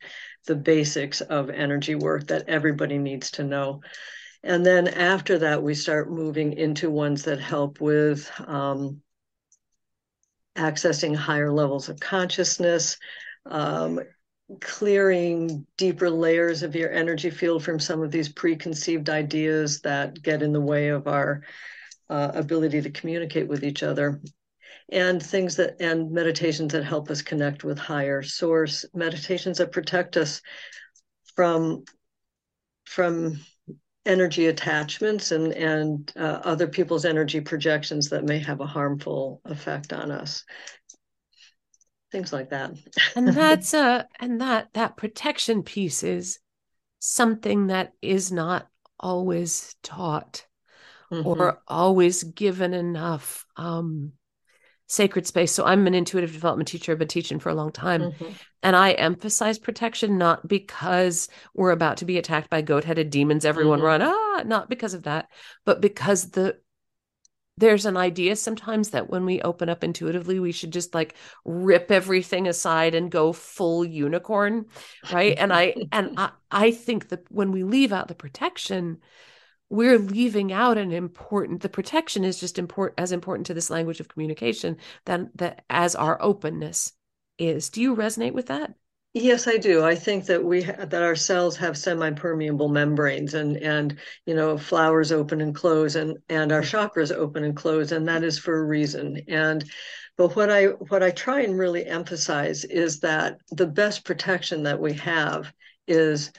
the 0.48 0.56
basics 0.56 1.20
of 1.20 1.50
energy 1.50 1.96
work 1.96 2.28
that 2.28 2.48
everybody 2.48 2.98
needs 2.98 3.32
to 3.32 3.44
know. 3.44 3.82
And 4.42 4.66
then 4.66 4.88
after 4.88 5.40
that, 5.40 5.62
we 5.62 5.74
start 5.74 6.10
moving 6.12 6.54
into 6.54 6.90
ones 6.90 7.24
that 7.24 7.42
help 7.42 7.82
with 7.82 8.32
um, 8.48 9.02
accessing 10.58 11.16
higher 11.16 11.52
levels 11.52 11.90
of 11.90 12.00
consciousness, 12.00 12.98
um, 13.46 14.00
clearing 14.62 15.66
deeper 15.78 16.10
layers 16.10 16.64
of 16.64 16.76
your 16.76 16.92
energy 16.92 17.30
field 17.30 17.64
from 17.64 17.80
some 17.80 18.02
of 18.02 18.12
these 18.12 18.30
preconceived 18.30 19.10
ideas 19.10 19.82
that 19.82 20.22
get 20.22 20.42
in 20.42 20.54
the 20.54 20.62
way 20.62 20.90
of 20.90 21.08
our 21.08 21.42
uh, 22.10 22.32
ability 22.34 22.82
to 22.82 22.90
communicate 22.92 23.48
with 23.48 23.64
each 23.64 23.84
other. 23.84 24.22
And 24.90 25.22
things 25.22 25.56
that 25.56 25.78
and 25.80 26.12
meditations 26.12 26.74
that 26.74 26.84
help 26.84 27.10
us 27.10 27.24
connect 27.24 27.64
with 27.64 27.80
higher 27.80 28.22
source. 28.22 28.86
Meditations 28.94 29.58
that 29.58 29.72
protect 29.72 30.16
us 30.16 30.42
from 31.36 31.86
from 32.86 33.40
energy 34.06 34.48
attachments 34.48 35.32
and 35.32 35.52
and 35.54 36.12
uh, 36.16 36.40
other 36.44 36.68
people's 36.68 37.06
energy 37.06 37.42
projections 37.42 38.10
that 38.10 38.24
may 38.24 38.40
have 38.40 38.62
a 38.62 38.66
harmful 38.66 39.42
effect 39.46 39.94
on 39.94 40.12
us 40.12 40.44
things 42.12 42.32
like 42.32 42.50
that 42.50 42.72
and 43.16 43.28
that's 43.30 43.74
a 43.74 44.08
and 44.20 44.42
that 44.42 44.70
that 44.74 44.96
protection 44.96 45.64
piece 45.64 46.04
is 46.04 46.40
something 47.00 47.68
that 47.68 47.94
is 48.02 48.32
not 48.32 48.68
always 49.00 49.76
taught 49.82 50.46
mm-hmm. 51.12 51.28
or 51.28 51.62
always 51.68 52.24
given 52.24 52.74
enough 52.74 53.46
um 53.58 54.12
sacred 54.88 55.26
space 55.26 55.52
so 55.52 55.66
i'm 55.66 55.88
an 55.88 55.96
intuitive 55.96 56.32
development 56.32 56.68
teacher 56.68 56.92
i've 56.92 57.00
been 57.00 57.08
teaching 57.08 57.40
for 57.40 57.50
a 57.50 57.56
long 57.56 57.72
time 57.72 58.02
mm-hmm. 58.02 58.32
and 58.62 58.76
i 58.76 58.92
emphasize 58.92 59.58
protection 59.58 60.18
not 60.18 60.48
because 60.48 61.28
we're 61.56 61.72
about 61.72 61.98
to 61.98 62.06
be 62.06 62.18
attacked 62.18 62.50
by 62.50 62.62
goat-headed 62.62 63.10
demons 63.10 63.46
everyone 63.46 63.80
mm-hmm. 63.80 63.88
run 63.88 64.02
ah 64.04 64.44
not 64.46 64.70
because 64.70 64.94
of 64.94 65.04
that 65.04 65.28
but 65.66 65.82
because 65.82 66.30
the 66.32 66.56
there's 67.58 67.86
an 67.86 67.96
idea 67.96 68.36
sometimes 68.36 68.90
that 68.90 69.10
when 69.10 69.26
we 69.26 69.42
open 69.42 69.70
up 69.70 69.84
intuitively 69.84 70.40
we 70.40 70.52
should 70.52 70.72
just 70.72 70.94
like 70.94 71.16
rip 71.46 71.90
everything 71.90 72.48
aside 72.48 72.94
and 72.94 73.12
go 73.12 73.32
full 73.34 73.84
unicorn 73.84 74.66
right 75.12 75.38
and 75.38 75.52
i 75.54 75.74
and 75.92 76.14
I, 76.18 76.32
I 76.52 76.72
think 76.72 77.10
that 77.10 77.24
when 77.32 77.52
we 77.52 77.64
leave 77.64 77.92
out 77.92 78.08
the 78.08 78.16
protection 78.16 79.00
we're 79.70 80.00
leaving 80.00 80.54
out 80.54 80.78
an 80.78 80.92
important 80.92 81.62
the 81.62 81.70
protection 81.70 82.24
is 82.24 82.40
just 82.40 82.60
important 82.60 83.00
as 83.00 83.12
important 83.12 83.48
to 83.48 83.54
this 83.54 83.70
language 83.70 84.00
of 84.00 84.08
communication 84.08 84.78
than 85.06 85.30
that 85.36 85.64
as 85.70 85.96
our 85.96 86.22
openness 86.22 86.94
is 87.38 87.70
do 87.70 87.82
you 87.82 87.96
resonate 87.96 88.34
with 88.34 88.48
that 88.48 88.74
Yes, 89.18 89.48
I 89.48 89.56
do. 89.56 89.82
I 89.82 89.96
think 89.96 90.26
that 90.26 90.44
we 90.44 90.64
that 90.64 91.02
our 91.02 91.16
cells 91.16 91.56
have 91.56 91.78
semi-permeable 91.78 92.68
membranes, 92.68 93.34
and 93.34 93.56
and 93.56 93.98
you 94.26 94.36
know 94.36 94.58
flowers 94.58 95.14
open 95.14 95.40
and 95.40 95.56
close, 95.56 95.96
and 95.96 96.18
and 96.28 96.52
our 96.52 96.60
chakras 96.60 97.14
open 97.16 97.46
and 97.46 97.56
close, 97.56 97.94
and 97.94 98.10
that 98.10 98.26
is 98.26 98.38
for 98.38 98.58
a 98.58 98.66
reason. 98.66 99.22
And 99.30 99.64
but 100.18 100.36
what 100.36 100.50
I 100.50 100.66
what 100.66 101.02
I 101.02 101.12
try 101.12 101.44
and 101.44 101.58
really 101.58 101.86
emphasize 101.86 102.66
is 102.66 103.00
that 103.00 103.40
the 103.52 103.68
best 103.68 104.04
protection 104.04 104.64
that 104.64 104.82
we 104.82 104.92
have 104.96 105.54
is 105.88 106.34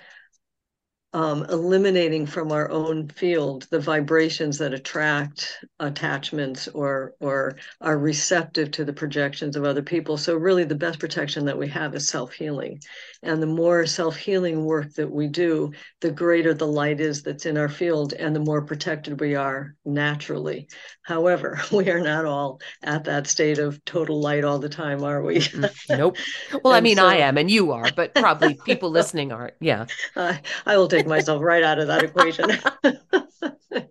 um, 1.16 1.46
eliminating 1.49 2.26
from 2.26 2.52
our 2.52 2.70
own 2.70 3.08
field 3.08 3.66
the 3.70 3.80
vibrations 3.80 4.58
that 4.58 4.75
attract 4.75 5.64
attachments 5.80 6.68
or 6.68 7.14
or 7.20 7.56
are 7.80 7.96
receptive 7.96 8.70
to 8.73 8.85
the 8.85 8.92
projections 8.92 9.56
of 9.56 9.64
other 9.64 9.80
people. 9.82 10.18
So 10.18 10.37
really, 10.37 10.64
the 10.64 10.75
best 10.75 10.99
protection 10.99 11.46
that 11.46 11.56
we 11.56 11.68
have 11.68 11.94
is 11.94 12.06
self 12.06 12.35
healing, 12.35 12.80
and 13.23 13.42
the 13.42 13.46
more 13.46 13.87
self 13.87 14.14
healing 14.14 14.66
work 14.66 14.92
that 14.96 15.11
we 15.11 15.26
do, 15.26 15.73
the 16.02 16.11
greater 16.11 16.52
the 16.52 16.66
light 16.66 17.00
is 17.00 17.23
that's 17.23 17.46
in 17.46 17.56
our 17.56 17.70
field, 17.70 18.12
and 18.12 18.37
the 18.37 18.40
more 18.40 18.61
protected 18.61 19.18
we 19.18 19.35
are 19.35 19.75
naturally. 19.87 20.68
However, 21.00 21.58
we 21.73 21.88
are 21.88 22.00
not 22.00 22.26
all 22.26 22.61
at 22.82 23.04
that 23.04 23.26
state 23.26 23.58
of 23.58 23.82
total 23.87 24.20
light 24.20 24.44
all 24.44 24.58
the 24.58 24.68
time, 24.68 25.02
are 25.02 25.23
we? 25.23 25.42
nope. 25.88 26.18
Well, 26.62 26.75
I 26.75 26.80
mean, 26.80 26.96
so, 26.96 27.06
I 27.06 27.16
am, 27.16 27.38
and 27.38 27.50
you 27.50 27.73
are, 27.73 27.87
but 27.94 28.14
probably 28.14 28.58
people 28.64 28.90
listening 29.00 29.32
aren't. 29.32 29.54
Yeah. 29.61 29.87
I 30.14 30.40
I 30.66 30.76
will 30.76 30.88
take 30.88 31.05
take 31.06 31.08
myself 31.08 31.42
right 31.42 31.62
out 31.62 31.78
of 31.78 31.88
that 31.88 32.02
equation. 32.02 32.50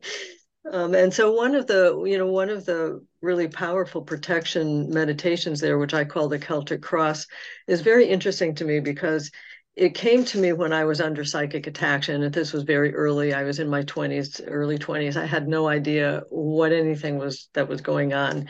um, 0.71 0.93
and 0.93 1.13
so 1.13 1.31
one 1.31 1.55
of 1.55 1.67
the, 1.67 2.03
you 2.05 2.17
know, 2.17 2.27
one 2.27 2.49
of 2.49 2.65
the 2.65 3.03
really 3.21 3.47
powerful 3.47 4.01
protection 4.01 4.89
meditations 4.89 5.59
there, 5.59 5.77
which 5.77 5.93
I 5.93 6.03
call 6.03 6.27
the 6.27 6.39
Celtic 6.39 6.81
Cross, 6.81 7.27
is 7.67 7.81
very 7.81 8.07
interesting 8.07 8.55
to 8.55 8.65
me 8.65 8.79
because 8.79 9.31
it 9.75 9.93
came 9.93 10.23
to 10.25 10.37
me 10.37 10.53
when 10.53 10.71
I 10.71 10.85
was 10.85 11.01
under 11.01 11.25
psychic 11.25 11.67
attack, 11.67 12.07
and 12.07 12.33
this 12.33 12.53
was 12.53 12.63
very 12.63 12.95
early. 12.95 13.33
I 13.33 13.43
was 13.43 13.59
in 13.59 13.69
my 13.69 13.83
20s, 13.83 14.41
early 14.47 14.77
20s. 14.77 15.17
I 15.17 15.25
had 15.25 15.49
no 15.49 15.67
idea 15.67 16.21
what 16.29 16.71
anything 16.71 17.17
was 17.17 17.49
that 17.53 17.67
was 17.67 17.81
going 17.81 18.13
on. 18.13 18.47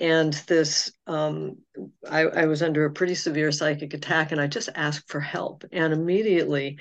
And 0.00 0.32
this, 0.48 0.90
um, 1.06 1.58
I, 2.10 2.22
I 2.22 2.46
was 2.46 2.60
under 2.60 2.84
a 2.84 2.92
pretty 2.92 3.14
severe 3.14 3.52
psychic 3.52 3.94
attack, 3.94 4.32
and 4.32 4.40
I 4.40 4.48
just 4.48 4.68
asked 4.74 5.08
for 5.08 5.20
help. 5.20 5.62
And 5.70 5.92
immediately, 5.92 6.78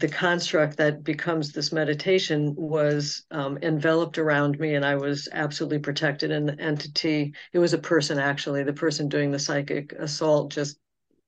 the 0.00 0.08
construct 0.08 0.78
that 0.78 1.04
becomes 1.04 1.52
this 1.52 1.72
meditation 1.72 2.54
was 2.56 3.24
um, 3.30 3.58
enveloped 3.62 4.16
around 4.16 4.58
me 4.58 4.74
and 4.74 4.84
i 4.84 4.94
was 4.94 5.28
absolutely 5.32 5.78
protected 5.78 6.30
and 6.30 6.48
the 6.48 6.58
entity. 6.60 7.34
It 7.52 7.58
was 7.58 7.74
a 7.74 7.78
person 7.78 8.18
actually. 8.18 8.62
The 8.62 8.72
person 8.72 9.08
doing 9.08 9.30
the 9.30 9.38
psychic 9.38 9.92
assault 9.92 10.52
just 10.52 10.78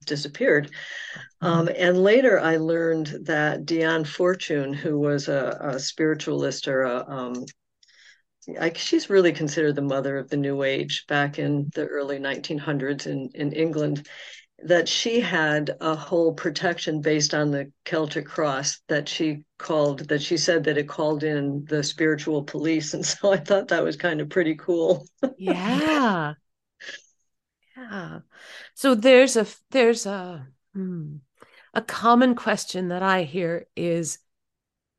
disappeared. 0.07 0.67
Mm-hmm. 0.67 1.47
um, 1.47 1.69
and 1.77 2.03
later 2.03 2.41
i 2.41 2.57
learned 2.57 3.15
that 3.25 3.67
dion 3.67 4.05
fortune 4.05 4.73
who 4.73 4.99
was 4.99 5.29
a, 5.29 5.59
a 5.61 5.79
spiritualist 5.79 6.67
or 6.67 6.83
a 6.83 7.05
um, 7.09 7.45
I, 8.61 8.73
she's 8.73 9.09
really 9.09 9.33
considered 9.33 9.77
the 9.77 9.83
mother 9.83 10.19
of 10.19 10.29
the 10.29 10.37
new 10.37 10.65
age 10.65 11.05
back 11.07 11.39
in 11.39 11.71
the 11.75 11.87
early 11.87 12.19
1900s 12.19 13.07
in, 13.07 13.31
in 13.35 13.53
england 13.53 14.09
that 14.65 14.89
she 14.89 15.21
had 15.21 15.77
a 15.81 15.95
whole 15.95 16.33
protection 16.33 17.01
based 17.01 17.35
on 17.35 17.51
the 17.51 17.73
Celtic 17.85 18.27
cross 18.27 18.81
that 18.89 19.09
she 19.09 19.45
called 19.59 20.09
that 20.09 20.23
she 20.23 20.37
said 20.37 20.65
that 20.65 20.79
it 20.79 20.89
called 20.89 21.25
in 21.25 21.65
the 21.67 21.83
spiritual 21.83 22.43
police 22.45 22.95
and 22.95 23.05
so 23.07 23.33
I 23.33 23.39
thought 23.39 23.69
that 23.69 23.83
was 23.85 23.97
kind 23.97 24.21
of 24.21 24.29
pretty 24.31 24.55
cool. 24.57 25.07
yeah. 25.37 26.35
Yeah. 27.77 28.21
So 28.75 28.95
there's 28.95 29.37
a 29.37 29.47
there's 29.71 30.07
a 30.07 30.47
hmm, 30.75 31.17
a 31.75 31.83
common 31.83 32.35
question 32.35 32.89
that 32.89 33.03
I 33.03 33.25
hear 33.25 33.67
is 33.77 34.19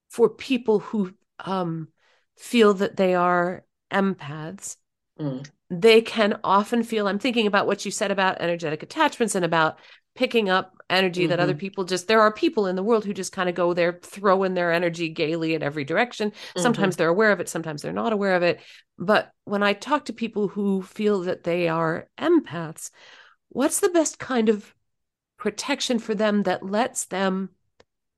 for 0.10 0.30
people 0.30 0.80
who 0.80 1.14
um 1.40 1.90
feel 2.38 2.74
that 2.76 2.98
they 2.98 3.16
are 3.16 3.66
empaths. 3.92 4.78
Mm 5.20 5.44
they 5.82 6.02
can 6.02 6.40
often 6.44 6.84
feel 6.84 7.08
i'm 7.08 7.20
thinking 7.20 7.48
about 7.48 7.68
what 7.68 7.86
you 7.86 7.92
said 7.92 8.12
about 8.12 8.42
energetic 8.42 8.84
attachments 8.84 9.36
and 9.36 9.46
about 9.46 9.80
picking 10.16 10.50
up 10.50 10.76
energy 10.90 11.22
mm-hmm. 11.22 11.30
that 11.30 11.40
other 11.40 11.54
mm-hmm. 11.54 11.60
people 11.60 11.84
just 11.84 12.08
there 12.08 12.22
are 12.22 12.32
people 12.32 12.68
in 12.68 12.76
the 12.76 12.84
world 12.84 13.04
who 13.06 13.14
just 13.14 13.32
kind 13.32 13.50
of 13.50 13.56
go 13.56 13.74
there 13.74 14.00
throwing 14.04 14.54
their 14.54 14.72
energy 14.72 15.10
gaily 15.10 15.54
in 15.54 15.64
every 15.64 15.84
direction 15.84 16.32
mm-hmm. 16.32 16.62
sometimes 16.62 16.96
they're 16.96 17.10
aware 17.10 17.32
of 17.32 17.40
it 17.40 17.50
sometimes 17.50 17.82
they're 17.82 17.94
not 17.94 18.14
aware 18.14 18.36
of 18.36 18.44
it 18.44 18.60
but 18.98 19.32
when 19.46 19.64
i 19.64 19.74
talk 19.74 20.06
to 20.06 20.14
people 20.14 20.48
who 20.48 20.82
feel 20.82 21.22
that 21.22 21.44
they 21.44 21.68
are 21.68 22.08
empaths 22.20 22.92
what's 23.50 23.80
the 23.80 23.90
best 23.90 24.20
kind 24.20 24.50
of 24.50 24.74
protection 25.38 26.00
for 26.00 26.14
them 26.16 26.44
that 26.44 26.64
lets 26.64 27.06
them 27.06 27.50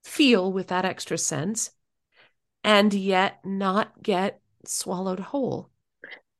feel 0.03 0.51
with 0.51 0.67
that 0.67 0.85
extra 0.85 1.17
sense 1.17 1.71
and 2.63 2.93
yet 2.93 3.39
not 3.45 4.01
get 4.01 4.39
swallowed 4.65 5.19
whole 5.19 5.69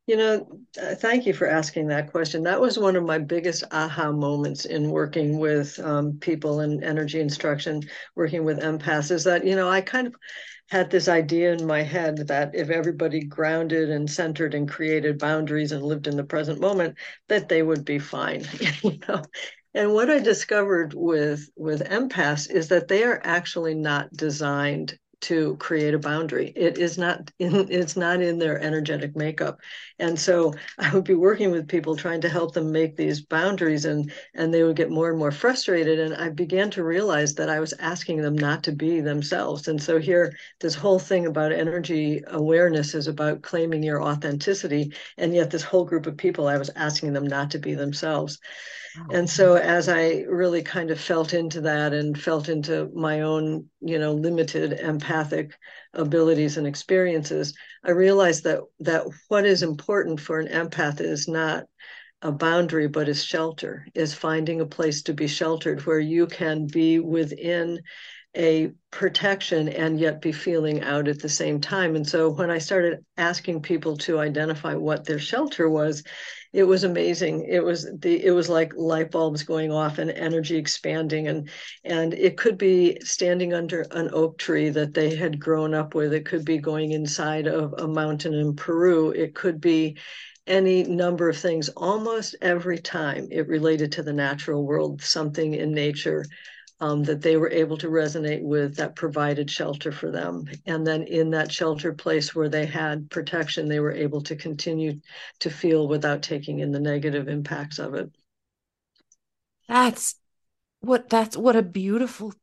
you 0.07 0.17
know, 0.17 0.47
uh, 0.81 0.93
thank 0.95 1.25
you 1.25 1.33
for 1.33 1.47
asking 1.47 1.87
that 1.87 2.11
question. 2.11 2.43
That 2.43 2.61
was 2.61 2.77
one 2.77 2.95
of 2.95 3.03
my 3.03 3.17
biggest 3.17 3.63
aha 3.71 4.11
moments 4.11 4.65
in 4.65 4.91
working 4.91 5.39
with 5.39 5.79
um, 5.79 6.19
people 6.19 6.61
in 6.61 6.83
energy 6.83 7.19
instruction, 7.19 7.81
working 8.15 8.43
with 8.45 8.59
empaths, 8.59 9.09
is 9.09 9.23
that, 9.23 9.45
you 9.45 9.55
know, 9.55 9.67
I 9.67 9.81
kind 9.81 10.05
of 10.05 10.15
had 10.69 10.91
this 10.91 11.07
idea 11.07 11.53
in 11.53 11.65
my 11.65 11.81
head 11.81 12.27
that 12.27 12.53
if 12.53 12.69
everybody 12.69 13.23
grounded 13.23 13.89
and 13.89 14.09
centered 14.09 14.53
and 14.53 14.69
created 14.69 15.17
boundaries 15.17 15.71
and 15.71 15.83
lived 15.83 16.05
in 16.07 16.17
the 16.17 16.23
present 16.23 16.59
moment, 16.59 16.95
that 17.27 17.49
they 17.49 17.63
would 17.63 17.83
be 17.83 17.97
fine, 17.97 18.45
you 18.83 18.99
know. 19.07 19.23
And 19.73 19.93
what 19.93 20.09
I 20.09 20.19
discovered 20.19 20.93
with 20.95 21.49
with 21.55 21.83
empaths 21.83 22.49
is 22.49 22.69
that 22.69 22.87
they 22.87 23.03
are 23.03 23.19
actually 23.23 23.75
not 23.75 24.11
designed 24.13 24.97
to 25.21 25.55
create 25.57 25.93
a 25.93 25.99
boundary. 25.99 26.51
It 26.55 26.77
is 26.77 26.97
not 26.97 27.31
in, 27.39 27.71
it's 27.71 27.97
not 27.97 28.21
in 28.21 28.37
their 28.37 28.59
energetic 28.61 29.15
makeup. 29.15 29.59
And 29.99 30.19
so 30.19 30.53
I 30.77 30.93
would 30.93 31.03
be 31.03 31.13
working 31.15 31.51
with 31.51 31.67
people 31.67 31.95
trying 31.95 32.21
to 32.21 32.29
help 32.29 32.53
them 32.53 32.71
make 32.71 32.95
these 32.95 33.21
boundaries 33.21 33.85
and 33.85 34.11
and 34.33 34.53
they 34.53 34.63
would 34.63 34.75
get 34.75 34.89
more 34.89 35.09
and 35.09 35.19
more 35.19 35.31
frustrated. 35.31 35.99
And 35.99 36.15
I 36.15 36.29
began 36.29 36.69
to 36.71 36.83
realize 36.83 37.35
that 37.35 37.49
I 37.49 37.59
was 37.59 37.73
asking 37.79 38.21
them 38.21 38.37
not 38.37 38.63
to 38.63 38.71
be 38.71 39.01
themselves. 39.01 39.67
And 39.67 39.81
so 39.81 39.99
here, 39.99 40.33
this 40.59 40.75
whole 40.75 40.99
thing 40.99 41.25
about 41.25 41.51
energy 41.51 42.21
awareness 42.27 42.93
is 42.93 43.07
about 43.07 43.41
claiming 43.41 43.83
your 43.83 44.03
authenticity. 44.03 44.93
And 45.17 45.33
yet 45.33 45.51
this 45.51 45.63
whole 45.63 45.85
group 45.85 46.07
of 46.07 46.17
people, 46.17 46.47
I 46.47 46.57
was 46.57 46.71
asking 46.75 47.13
them 47.13 47.27
not 47.27 47.51
to 47.51 47.59
be 47.59 47.75
themselves. 47.75 48.39
And 49.11 49.29
so 49.29 49.55
as 49.55 49.89
I 49.89 50.21
really 50.21 50.61
kind 50.61 50.89
of 50.89 50.99
felt 50.99 51.33
into 51.33 51.61
that 51.61 51.93
and 51.93 52.19
felt 52.19 52.49
into 52.49 52.89
my 52.93 53.21
own, 53.21 53.65
you 53.81 53.99
know, 53.99 54.13
limited 54.13 54.73
empathic 54.73 55.57
abilities 55.93 56.57
and 56.57 56.65
experiences, 56.65 57.53
I 57.85 57.91
realized 57.91 58.45
that 58.45 58.61
that 58.79 59.03
what 59.27 59.45
is 59.45 59.61
important 59.61 60.19
for 60.19 60.39
an 60.39 60.47
empath 60.47 61.01
is 61.01 61.27
not 61.27 61.65
a 62.21 62.31
boundary 62.31 62.87
but 62.87 63.07
is 63.07 63.23
shelter, 63.23 63.85
is 63.93 64.13
finding 64.13 64.59
a 64.59 64.65
place 64.65 65.03
to 65.03 65.13
be 65.13 65.27
sheltered 65.27 65.85
where 65.85 65.99
you 65.99 66.25
can 66.25 66.65
be 66.65 66.99
within 66.99 67.81
a 68.35 68.71
protection 68.91 69.69
and 69.69 69.99
yet 69.99 70.21
be 70.21 70.31
feeling 70.31 70.81
out 70.83 71.07
at 71.07 71.19
the 71.19 71.29
same 71.29 71.59
time. 71.59 71.95
And 71.95 72.07
so 72.07 72.29
when 72.29 72.49
I 72.49 72.57
started 72.57 73.03
asking 73.17 73.61
people 73.61 73.97
to 73.97 74.19
identify 74.19 74.75
what 74.75 75.05
their 75.05 75.19
shelter 75.19 75.69
was, 75.69 76.03
it 76.53 76.63
was 76.63 76.85
amazing. 76.85 77.45
It 77.49 77.63
was 77.63 77.85
the 77.99 78.23
it 78.23 78.31
was 78.31 78.47
like 78.47 78.73
light 78.75 79.11
bulbs 79.11 79.43
going 79.43 79.71
off 79.71 79.97
and 79.97 80.09
energy 80.09 80.55
expanding 80.55 81.27
and 81.27 81.49
and 81.83 82.13
it 82.13 82.37
could 82.37 82.57
be 82.57 82.97
standing 83.01 83.53
under 83.53 83.81
an 83.91 84.09
oak 84.13 84.37
tree 84.37 84.69
that 84.69 84.93
they 84.93 85.15
had 85.15 85.39
grown 85.39 85.73
up 85.73 85.93
with. 85.95 86.13
It 86.13 86.25
could 86.25 86.45
be 86.45 86.57
going 86.57 86.91
inside 86.91 87.47
of 87.47 87.73
a 87.77 87.87
mountain 87.87 88.33
in 88.33 88.55
Peru. 88.55 89.11
It 89.11 89.35
could 89.35 89.59
be 89.59 89.97
any 90.47 90.83
number 90.83 91.27
of 91.27 91.37
things 91.37 91.69
almost 91.69 92.35
every 92.41 92.77
time 92.77 93.27
it 93.31 93.47
related 93.47 93.91
to 93.93 94.03
the 94.03 94.13
natural 94.13 94.63
world 94.63 95.01
something 95.01 95.55
in 95.55 95.73
nature 95.73 96.23
um, 96.79 97.03
that 97.03 97.21
they 97.21 97.37
were 97.37 97.49
able 97.51 97.77
to 97.77 97.87
resonate 97.87 98.43
with 98.43 98.75
that 98.75 98.95
provided 98.95 99.49
shelter 99.49 99.91
for 99.91 100.11
them. 100.11 100.45
And 100.65 100.85
then 100.85 101.03
in 101.03 101.29
that 101.31 101.51
shelter 101.51 101.93
place 101.93 102.35
where 102.35 102.49
they 102.49 102.65
had 102.65 103.09
protection, 103.09 103.67
they 103.67 103.79
were 103.79 103.93
able 103.93 104.21
to 104.21 104.35
continue 104.35 104.99
to 105.39 105.49
feel 105.49 105.87
without 105.87 106.21
taking 106.21 106.59
in 106.59 106.71
the 106.71 106.79
negative 106.79 107.27
impacts 107.27 107.79
of 107.79 107.93
it. 107.93 108.09
That's 109.67 110.15
what 110.81 111.09
that's 111.09 111.37
what 111.37 111.55
a 111.55 111.63
beautiful 111.63 112.33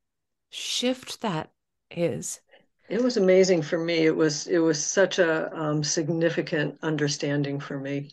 shift 0.50 1.20
that 1.20 1.50
is. 1.90 2.40
It 2.88 3.02
was 3.02 3.16
amazing 3.16 3.62
for 3.62 3.78
me. 3.78 4.06
It 4.06 4.16
was 4.16 4.46
it 4.46 4.58
was 4.58 4.84
such 4.84 5.18
a 5.18 5.54
um, 5.56 5.84
significant 5.84 6.78
understanding 6.82 7.60
for 7.60 7.78
me. 7.78 8.10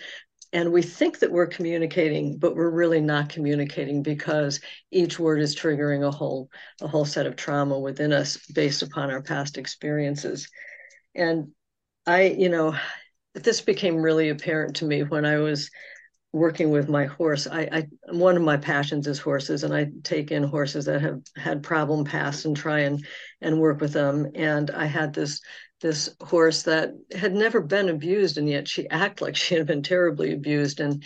And 0.54 0.72
we 0.72 0.84
think 0.84 1.20
that 1.20 1.32
we're 1.32 1.48
communicating, 1.48 2.38
but 2.38 2.56
we're 2.56 2.70
really 2.70 3.02
not 3.02 3.30
communicating 3.30 4.04
because 4.04 4.62
each 4.92 5.18
word 5.18 5.42
is 5.42 5.56
triggering 5.56 6.08
a 6.08 6.12
whole 6.12 6.50
a 6.82 6.88
whole 6.88 7.04
set 7.04 7.26
of 7.26 7.36
trauma 7.36 7.80
within 7.80 8.14
us 8.14 8.38
based 8.54 8.84
upon 8.84 9.10
our 9.10 9.24
past 9.24 9.58
experiences. 9.58 10.48
And 11.16 11.52
I, 12.06 12.24
you 12.24 12.50
know, 12.50 12.76
this 13.34 13.62
became 13.62 13.98
really 13.98 14.30
apparent 14.30 14.78
to 14.78 14.86
me 14.86 15.04
when 15.04 15.26
I 15.26 15.38
was 15.38 15.70
working 16.32 16.70
with 16.70 16.90
my 16.90 17.06
horse. 17.06 17.48
I, 17.48 17.62
I 17.72 17.88
one 18.12 18.36
of 18.36 18.44
my 18.44 18.58
passions 18.58 19.08
is 19.08 19.20
horses, 19.20 19.64
and 19.64 19.74
I 19.74 19.88
take 20.04 20.32
in 20.32 20.44
horses 20.44 20.86
that 20.86 21.02
have 21.02 21.22
had 21.38 21.64
problem 21.64 22.04
pasts 22.04 22.46
and 22.46 22.56
try 22.56 22.80
and 22.80 23.06
and 23.42 23.60
work 23.60 23.80
with 23.80 23.94
them. 23.94 24.32
And 24.36 24.70
I 24.72 24.86
had 24.86 25.14
this 25.14 25.42
this 25.82 26.10
horse 26.22 26.64
that 26.64 26.92
had 27.14 27.34
never 27.34 27.62
been 27.62 27.90
abused, 27.90 28.38
and 28.38 28.50
yet 28.50 28.68
she 28.68 28.90
acted 28.90 29.24
like 29.24 29.36
she 29.36 29.56
had 29.56 29.66
been 29.66 29.84
terribly 29.84 30.34
abused. 30.34 30.80
And 30.80 31.06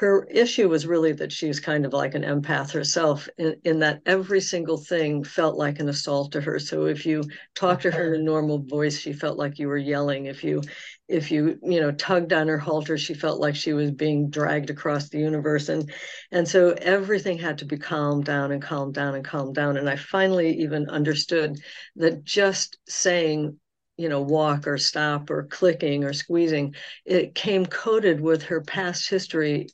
her 0.00 0.24
issue 0.30 0.66
was 0.66 0.86
really 0.86 1.12
that 1.12 1.30
she's 1.30 1.60
kind 1.60 1.84
of 1.84 1.92
like 1.92 2.14
an 2.14 2.22
empath 2.22 2.70
herself 2.72 3.28
in, 3.36 3.54
in, 3.64 3.78
that 3.80 4.00
every 4.06 4.40
single 4.40 4.78
thing 4.78 5.22
felt 5.22 5.58
like 5.58 5.78
an 5.78 5.90
assault 5.90 6.32
to 6.32 6.40
her. 6.40 6.58
So 6.58 6.86
if 6.86 7.04
you 7.04 7.22
talked 7.54 7.82
to 7.82 7.90
her 7.90 8.14
in 8.14 8.22
a 8.22 8.24
normal 8.24 8.60
voice 8.60 8.98
she 8.98 9.12
felt 9.12 9.36
like 9.36 9.58
you 9.58 9.68
were 9.68 9.76
yelling. 9.76 10.24
If 10.24 10.42
you 10.42 10.62
if 11.06 11.30
you 11.30 11.58
you 11.62 11.82
know 11.82 11.92
tugged 11.92 12.32
on 12.32 12.48
her 12.48 12.56
halter 12.56 12.96
she 12.96 13.12
felt 13.12 13.40
like 13.40 13.54
she 13.54 13.74
was 13.74 13.90
being 13.90 14.30
dragged 14.30 14.70
across 14.70 15.10
the 15.10 15.18
universe. 15.18 15.68
And 15.68 15.92
and 16.32 16.48
so 16.48 16.70
everything 16.80 17.36
had 17.36 17.58
to 17.58 17.66
be 17.66 17.76
calmed 17.76 18.24
down 18.24 18.52
and 18.52 18.62
calmed 18.62 18.94
down 18.94 19.14
and 19.14 19.24
calmed 19.24 19.54
down. 19.54 19.76
And 19.76 19.86
i 19.86 19.96
finally 19.96 20.60
even 20.60 20.88
understood 20.88 21.58
that 21.96 22.24
just 22.24 22.78
saying 22.88 23.59
you 24.00 24.08
know 24.08 24.22
walk 24.22 24.66
or 24.66 24.78
stop 24.78 25.30
or 25.30 25.44
clicking 25.44 26.04
or 26.04 26.12
squeezing 26.12 26.74
it 27.04 27.34
came 27.34 27.66
coded 27.66 28.20
with 28.20 28.42
her 28.44 28.60
past 28.60 29.08
history 29.10 29.68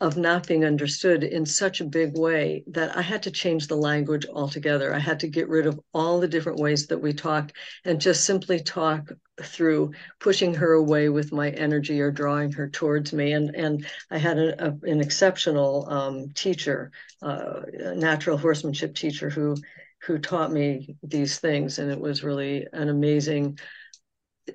of 0.00 0.16
not 0.16 0.46
being 0.46 0.64
understood 0.64 1.22
in 1.22 1.44
such 1.44 1.80
a 1.80 1.84
big 1.84 2.16
way 2.18 2.64
that 2.68 2.96
I 2.96 3.02
had 3.02 3.22
to 3.24 3.30
change 3.30 3.66
the 3.66 3.76
language 3.76 4.24
altogether. 4.26 4.94
I 4.94 4.98
had 4.98 5.20
to 5.20 5.28
get 5.28 5.48
rid 5.48 5.66
of 5.66 5.78
all 5.92 6.20
the 6.20 6.28
different 6.28 6.58
ways 6.58 6.86
that 6.86 7.02
we 7.02 7.12
talked 7.12 7.52
and 7.84 8.00
just 8.00 8.24
simply 8.24 8.60
talk 8.60 9.10
through 9.42 9.92
pushing 10.18 10.54
her 10.54 10.72
away 10.72 11.10
with 11.10 11.32
my 11.32 11.50
energy 11.50 12.00
or 12.00 12.10
drawing 12.10 12.50
her 12.52 12.68
towards 12.70 13.12
me. 13.12 13.32
And 13.32 13.54
and 13.54 13.86
I 14.10 14.16
had 14.16 14.38
a, 14.38 14.68
a, 14.68 14.90
an 14.90 15.00
exceptional 15.00 15.86
um, 15.90 16.30
teacher, 16.30 16.92
uh, 17.20 17.60
natural 17.94 18.38
horsemanship 18.38 18.94
teacher 18.94 19.28
who 19.28 19.54
who 20.02 20.18
taught 20.18 20.52
me 20.52 20.96
these 21.02 21.38
things, 21.38 21.78
and 21.78 21.90
it 21.90 22.00
was 22.00 22.24
really 22.24 22.66
an 22.72 22.88
amazing 22.88 23.58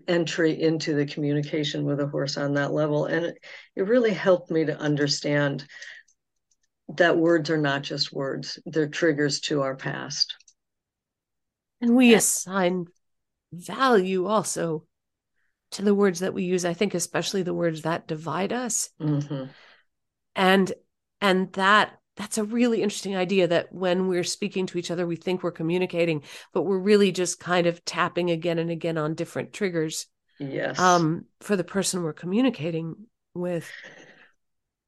entry 0.07 0.59
into 0.61 0.93
the 0.93 1.05
communication 1.05 1.85
with 1.85 1.99
a 1.99 2.07
horse 2.07 2.37
on 2.37 2.53
that 2.55 2.73
level, 2.73 3.05
and 3.05 3.25
it, 3.25 3.37
it 3.75 3.87
really 3.87 4.13
helped 4.13 4.51
me 4.51 4.65
to 4.65 4.77
understand 4.77 5.65
that 6.97 7.17
words 7.17 7.49
are 7.49 7.57
not 7.57 7.83
just 7.83 8.11
words; 8.11 8.59
they're 8.65 8.87
triggers 8.87 9.39
to 9.41 9.61
our 9.61 9.75
past. 9.75 10.35
And 11.81 11.95
we 11.95 12.13
assign 12.13 12.85
value 13.51 14.25
also 14.25 14.85
to 15.71 15.81
the 15.81 15.95
words 15.95 16.19
that 16.19 16.33
we 16.33 16.43
use. 16.43 16.65
I 16.65 16.73
think 16.73 16.93
especially 16.93 17.43
the 17.43 17.53
words 17.53 17.83
that 17.83 18.07
divide 18.07 18.53
us. 18.53 18.89
Mm-hmm. 18.99 19.45
And 20.35 20.73
and 21.21 21.53
that 21.53 21.97
that's 22.15 22.37
a 22.37 22.43
really 22.43 22.81
interesting 22.81 23.15
idea 23.15 23.47
that 23.47 23.73
when 23.73 24.07
we're 24.07 24.23
speaking 24.23 24.65
to 24.67 24.77
each 24.77 24.91
other, 24.91 25.05
we 25.05 25.15
think 25.15 25.43
we're 25.43 25.51
communicating, 25.51 26.23
but 26.53 26.63
we're 26.63 26.77
really 26.77 27.11
just 27.11 27.39
kind 27.39 27.67
of 27.67 27.83
tapping 27.83 28.31
again 28.31 28.59
and 28.59 28.69
again 28.69 28.97
on 28.97 29.15
different 29.15 29.53
triggers. 29.53 30.07
Yes. 30.39 30.79
Um, 30.79 31.25
for 31.41 31.55
the 31.55 31.63
person 31.63 32.03
we're 32.03 32.13
communicating 32.13 32.95
with. 33.33 33.69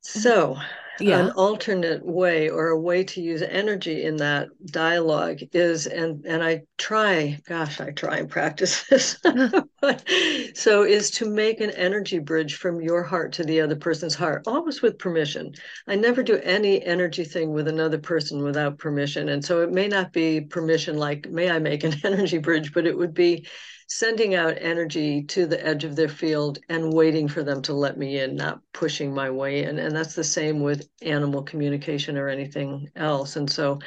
So 0.08 0.58
yeah. 1.00 1.20
an 1.20 1.32
alternate 1.32 2.06
way 2.06 2.50
or 2.50 2.70
a 2.70 2.80
way 2.80 3.04
to 3.04 3.22
use 3.22 3.42
energy 3.42 4.04
in 4.04 4.18
that 4.18 4.50
dialogue 4.66 5.40
is 5.54 5.88
and 5.88 6.26
and 6.26 6.44
i 6.44 6.62
try 6.78 7.40
gosh 7.48 7.80
i 7.80 7.92
try 7.92 8.18
and 8.18 8.30
practice 8.30 8.84
this 8.90 9.18
so 10.54 10.84
is 10.84 11.12
to 11.12 11.30
make 11.30 11.62
an 11.62 11.72
energy 11.72 12.20
bridge 12.20 12.56
from 12.56 12.82
your 12.82 13.04
heart 13.04 13.32
to 13.34 13.44
the 13.44 13.62
other 13.62 13.76
person's 13.76 14.16
heart 14.16 14.44
always 14.48 14.82
with 14.82 14.98
permission 14.98 15.52
i 15.88 15.96
never 15.96 16.24
do 16.24 16.40
any 16.44 16.84
energy 16.84 17.24
thing 17.24 17.52
with 17.52 17.68
another 17.68 17.98
person 17.98 18.44
without 18.44 18.78
permission 18.78 19.30
and 19.30 19.44
so 19.44 19.62
it 19.62 19.72
may 19.72 19.88
not 19.88 20.12
be 20.14 20.42
permission 20.42 20.98
like 20.98 21.30
may 21.30 21.50
i 21.50 21.60
make 21.60 21.84
an 21.84 21.94
energy 22.04 22.38
bridge 22.38 22.74
but 22.74 22.88
it 22.88 22.98
would 22.98 23.14
be 23.14 23.46
sending 23.88 24.36
out 24.36 24.58
energy 24.60 25.24
to 25.24 25.46
the 25.46 25.66
edge 25.66 25.86
of 25.86 25.96
their 25.96 26.10
field 26.10 26.60
and 26.68 26.94
waiting 26.94 27.28
for 27.28 27.42
them 27.42 27.62
to 27.64 27.74
let 27.74 27.98
me 27.98 28.20
in, 28.20 28.36
not 28.36 28.60
pushing 28.74 29.14
my 29.14 29.30
way 29.30 29.64
in. 29.64 29.80
And 29.80 29.96
that's 29.96 30.14
the 30.14 30.26
same 30.26 30.60
with 30.60 30.88
animal 31.02 31.44
communication 31.44 32.18
or 32.18 32.28
anything 32.28 32.90
else. 32.98 33.38
And 33.38 33.50
so 33.50 33.80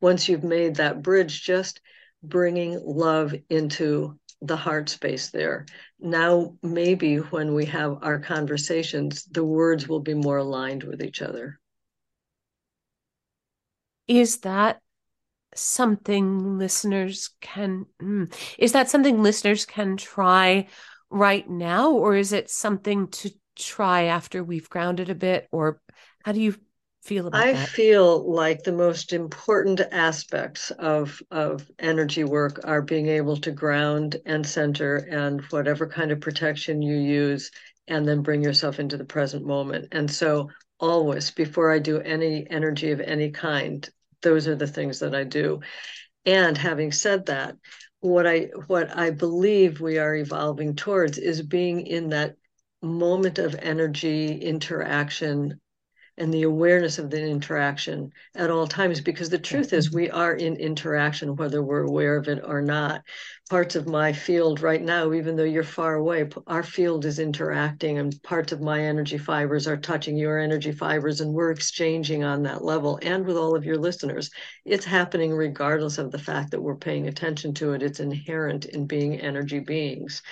once 0.00 0.28
you've 0.28 0.44
made 0.44 0.76
that 0.76 1.02
bridge, 1.02 1.42
just 1.42 1.80
bringing 2.22 2.80
love 2.84 3.34
into 3.50 4.18
the 4.40 4.56
heart 4.56 4.88
space 4.88 5.30
there. 5.30 5.66
Now, 5.98 6.54
maybe 6.62 7.16
when 7.16 7.54
we 7.54 7.66
have 7.66 7.98
our 8.02 8.20
conversations, 8.20 9.24
the 9.24 9.44
words 9.44 9.88
will 9.88 10.00
be 10.00 10.14
more 10.14 10.38
aligned 10.38 10.84
with 10.84 11.02
each 11.02 11.20
other. 11.20 11.58
Is 14.06 14.38
that 14.38 14.80
something 15.54 16.58
listeners 16.58 17.30
can 17.40 17.86
mm, 18.00 18.32
is 18.58 18.72
that 18.72 18.88
something 18.90 19.22
listeners 19.22 19.64
can 19.66 19.96
try 19.96 20.66
right 21.10 21.48
now 21.48 21.92
or 21.92 22.16
is 22.16 22.32
it 22.32 22.50
something 22.50 23.08
to 23.08 23.30
try 23.56 24.04
after 24.04 24.44
we've 24.44 24.68
grounded 24.70 25.10
a 25.10 25.14
bit 25.14 25.48
or 25.52 25.80
how 26.24 26.32
do 26.32 26.40
you 26.40 26.54
feel 27.02 27.26
about 27.26 27.50
I 27.50 27.52
that? 27.52 27.70
feel 27.72 28.30
like 28.30 28.62
the 28.64 28.72
most 28.72 29.12
important 29.14 29.80
aspects 29.92 30.70
of 30.72 31.22
of 31.30 31.70
energy 31.78 32.22
work 32.24 32.60
are 32.64 32.82
being 32.82 33.06
able 33.06 33.36
to 33.38 33.50
ground 33.50 34.16
and 34.26 34.46
center 34.46 34.96
and 34.96 35.40
whatever 35.50 35.86
kind 35.86 36.10
of 36.12 36.20
protection 36.20 36.82
you 36.82 36.96
use 36.96 37.50
and 37.86 38.06
then 38.06 38.20
bring 38.22 38.42
yourself 38.42 38.78
into 38.78 38.96
the 38.98 39.04
present 39.06 39.46
moment. 39.46 39.88
And 39.92 40.10
so 40.10 40.50
always 40.80 41.30
before 41.30 41.70
I 41.72 41.78
do 41.78 41.98
any 42.00 42.46
energy 42.50 42.90
of 42.90 43.00
any 43.00 43.30
kind, 43.30 43.88
those 44.22 44.48
are 44.48 44.56
the 44.56 44.66
things 44.66 45.00
that 45.00 45.14
I 45.14 45.24
do. 45.24 45.60
And 46.26 46.56
having 46.56 46.92
said 46.92 47.26
that, 47.26 47.56
what 48.00 48.26
I 48.26 48.50
what 48.66 48.96
I 48.96 49.10
believe 49.10 49.80
we 49.80 49.98
are 49.98 50.14
evolving 50.14 50.76
towards 50.76 51.18
is 51.18 51.42
being 51.42 51.86
in 51.86 52.10
that 52.10 52.36
moment 52.82 53.38
of 53.38 53.56
energy 53.60 54.32
interaction 54.32 55.60
and 56.18 56.34
the 56.34 56.42
awareness 56.42 56.98
of 56.98 57.10
the 57.10 57.24
interaction 57.24 58.12
at 58.34 58.50
all 58.50 58.66
times 58.66 59.00
because 59.00 59.30
the 59.30 59.38
truth 59.38 59.72
is 59.72 59.92
we 59.92 60.10
are 60.10 60.34
in 60.34 60.56
interaction 60.56 61.36
whether 61.36 61.62
we're 61.62 61.84
aware 61.84 62.16
of 62.16 62.28
it 62.28 62.40
or 62.44 62.60
not. 62.60 63.02
Parts 63.48 63.76
of 63.76 63.86
my 63.86 64.12
field 64.12 64.60
right 64.60 64.82
now 64.82 65.12
even 65.12 65.36
though 65.36 65.44
you're 65.44 65.62
far 65.62 65.94
away 65.94 66.28
our 66.46 66.62
field 66.62 67.04
is 67.04 67.18
interacting 67.18 67.98
and 67.98 68.20
parts 68.22 68.52
of 68.52 68.60
my 68.60 68.82
energy 68.82 69.16
fibers 69.16 69.66
are 69.66 69.76
touching 69.76 70.16
your 70.16 70.38
energy 70.38 70.72
fibers 70.72 71.20
and 71.20 71.32
we're 71.32 71.52
exchanging 71.52 72.24
on 72.24 72.42
that 72.42 72.64
level. 72.64 72.98
And 73.02 73.24
with 73.24 73.36
all 73.36 73.56
of 73.56 73.64
your 73.64 73.78
listeners 73.78 74.30
it's 74.64 74.84
happening 74.84 75.32
regardless 75.32 75.98
of 75.98 76.10
the 76.10 76.18
fact 76.18 76.50
that 76.50 76.62
we're 76.62 76.76
paying 76.76 77.08
attention 77.08 77.54
to 77.54 77.72
it. 77.72 77.82
It's 77.82 78.00
inherent 78.00 78.66
in 78.66 78.86
being 78.86 79.20
energy 79.20 79.60
beings. 79.60 80.22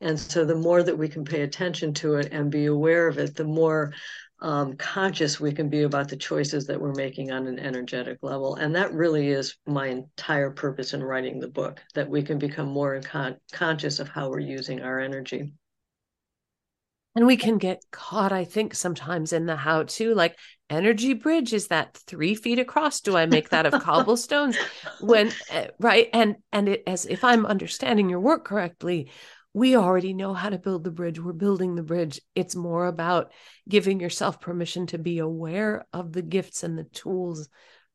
And 0.00 0.18
so 0.20 0.44
the 0.44 0.54
more 0.54 0.82
that 0.82 0.98
we 0.98 1.08
can 1.08 1.24
pay 1.24 1.40
attention 1.42 1.94
to 1.94 2.16
it 2.16 2.28
and 2.30 2.50
be 2.50 2.66
aware 2.66 3.08
of 3.08 3.18
it 3.18 3.34
the 3.34 3.44
more 3.44 3.94
um, 4.40 4.76
conscious 4.76 5.40
we 5.40 5.52
can 5.52 5.68
be 5.68 5.82
about 5.82 6.08
the 6.08 6.16
choices 6.16 6.66
that 6.66 6.80
we're 6.80 6.92
making 6.92 7.32
on 7.32 7.46
an 7.46 7.58
energetic 7.58 8.18
level. 8.22 8.56
And 8.56 8.74
that 8.76 8.92
really 8.92 9.28
is 9.28 9.56
my 9.66 9.86
entire 9.86 10.50
purpose 10.50 10.92
in 10.92 11.02
writing 11.02 11.40
the 11.40 11.48
book 11.48 11.80
that 11.94 12.08
we 12.08 12.22
can 12.22 12.38
become 12.38 12.68
more 12.68 13.00
con- 13.00 13.38
conscious 13.52 13.98
of 13.98 14.08
how 14.08 14.28
we're 14.28 14.40
using 14.40 14.82
our 14.82 15.00
energy. 15.00 15.52
And 17.16 17.26
we 17.26 17.38
can 17.38 17.56
get 17.56 17.82
caught, 17.90 18.30
I 18.30 18.44
think, 18.44 18.74
sometimes 18.74 19.32
in 19.32 19.46
the 19.46 19.56
how 19.56 19.84
to 19.84 20.14
like 20.14 20.38
energy 20.68 21.14
bridge 21.14 21.54
is 21.54 21.68
that 21.68 21.96
three 21.96 22.34
feet 22.34 22.58
across. 22.58 23.00
Do 23.00 23.16
I 23.16 23.24
make 23.24 23.48
that 23.48 23.64
of 23.64 23.72
cobblestones? 23.82 24.58
When 25.00 25.32
eh, 25.48 25.68
right. 25.80 26.10
And 26.12 26.36
and 26.52 26.68
it 26.68 26.82
as 26.86 27.06
if 27.06 27.24
I'm 27.24 27.46
understanding 27.46 28.10
your 28.10 28.20
work 28.20 28.44
correctly, 28.44 29.10
we 29.56 29.74
already 29.74 30.12
know 30.12 30.34
how 30.34 30.50
to 30.50 30.58
build 30.58 30.84
the 30.84 30.90
bridge. 30.90 31.18
We're 31.18 31.32
building 31.32 31.76
the 31.76 31.82
bridge. 31.82 32.20
It's 32.34 32.54
more 32.54 32.86
about 32.86 33.32
giving 33.66 34.00
yourself 34.00 34.38
permission 34.38 34.86
to 34.88 34.98
be 34.98 35.18
aware 35.18 35.86
of 35.94 36.12
the 36.12 36.20
gifts 36.20 36.62
and 36.62 36.76
the 36.76 36.84
tools 36.84 37.48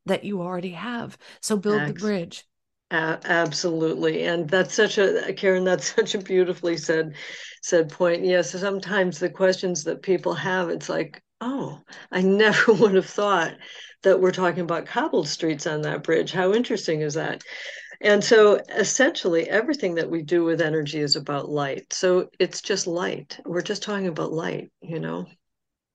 that 0.08 0.24
you 0.24 0.42
already 0.42 0.72
have. 0.72 1.20
So 1.40 1.58
build 1.58 1.86
the 1.86 1.94
bridge. 1.94 2.46
Uh, 2.90 3.18
absolutely, 3.26 4.24
and 4.24 4.50
that's 4.50 4.74
such 4.74 4.98
a 4.98 5.32
Karen. 5.34 5.64
That's 5.64 5.86
such 5.96 6.16
a 6.16 6.18
beautifully 6.18 6.78
said 6.78 7.14
said 7.62 7.92
point. 7.92 8.26
Yes, 8.26 8.60
sometimes 8.60 9.20
the 9.20 9.30
questions 9.30 9.84
that 9.84 10.02
people 10.02 10.34
have, 10.34 10.70
it's 10.72 10.90
like, 10.90 11.22
oh, 11.42 11.80
I 12.12 12.22
never 12.24 12.74
would 12.74 12.96
have 12.96 13.06
thought 13.06 13.54
that 14.02 14.20
we're 14.20 14.32
talking 14.32 14.62
about 14.62 14.88
cobbled 14.88 15.28
streets 15.28 15.68
on 15.68 15.84
that 15.84 16.02
bridge. 16.02 16.32
How 16.32 16.54
interesting 16.54 17.02
is 17.02 17.14
that? 17.14 17.44
And 18.04 18.24
so 18.24 18.60
essentially 18.70 19.50
everything 19.50 19.96
that 19.96 20.10
we 20.10 20.24
do 20.24 20.44
with 20.44 20.62
energy 20.62 21.00
is 21.00 21.16
about 21.16 21.50
light. 21.50 21.94
So 21.94 22.30
it's 22.40 22.62
just 22.62 22.88
light. 22.88 23.40
We're 23.46 23.62
just 23.62 23.84
talking 23.84 24.08
about 24.08 24.34
light, 24.34 24.72
you 24.82 25.00
know. 25.00 25.28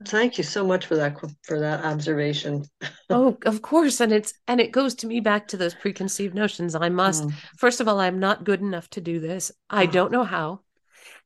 Thank 0.05 0.37
you 0.37 0.45
so 0.45 0.65
much 0.65 0.87
for 0.87 0.97
that 0.97 1.17
for 1.43 1.59
that 1.59 1.85
observation. 1.85 2.67
oh, 3.11 3.39
of 3.47 3.63
course, 3.63 4.01
and 4.01 4.13
it's 4.13 4.35
and 4.47 4.61
it 4.61 4.71
goes 4.71 4.95
to 4.97 5.07
me 5.07 5.21
back 5.21 5.49
to 5.49 5.57
those 5.57 5.75
preconceived 5.75 6.35
notions. 6.35 6.75
I 6.75 6.91
must 6.91 7.25
mm. 7.25 7.33
first 7.57 7.81
of 7.81 7.89
all, 7.89 7.99
I'm 7.99 8.21
not 8.21 8.45
good 8.45 8.61
enough 8.61 8.91
to 8.91 9.01
do 9.01 9.21
this. 9.21 9.51
I 9.71 9.85
oh. 9.85 9.91
don't 9.91 10.13
know 10.13 10.25
how 10.25 10.61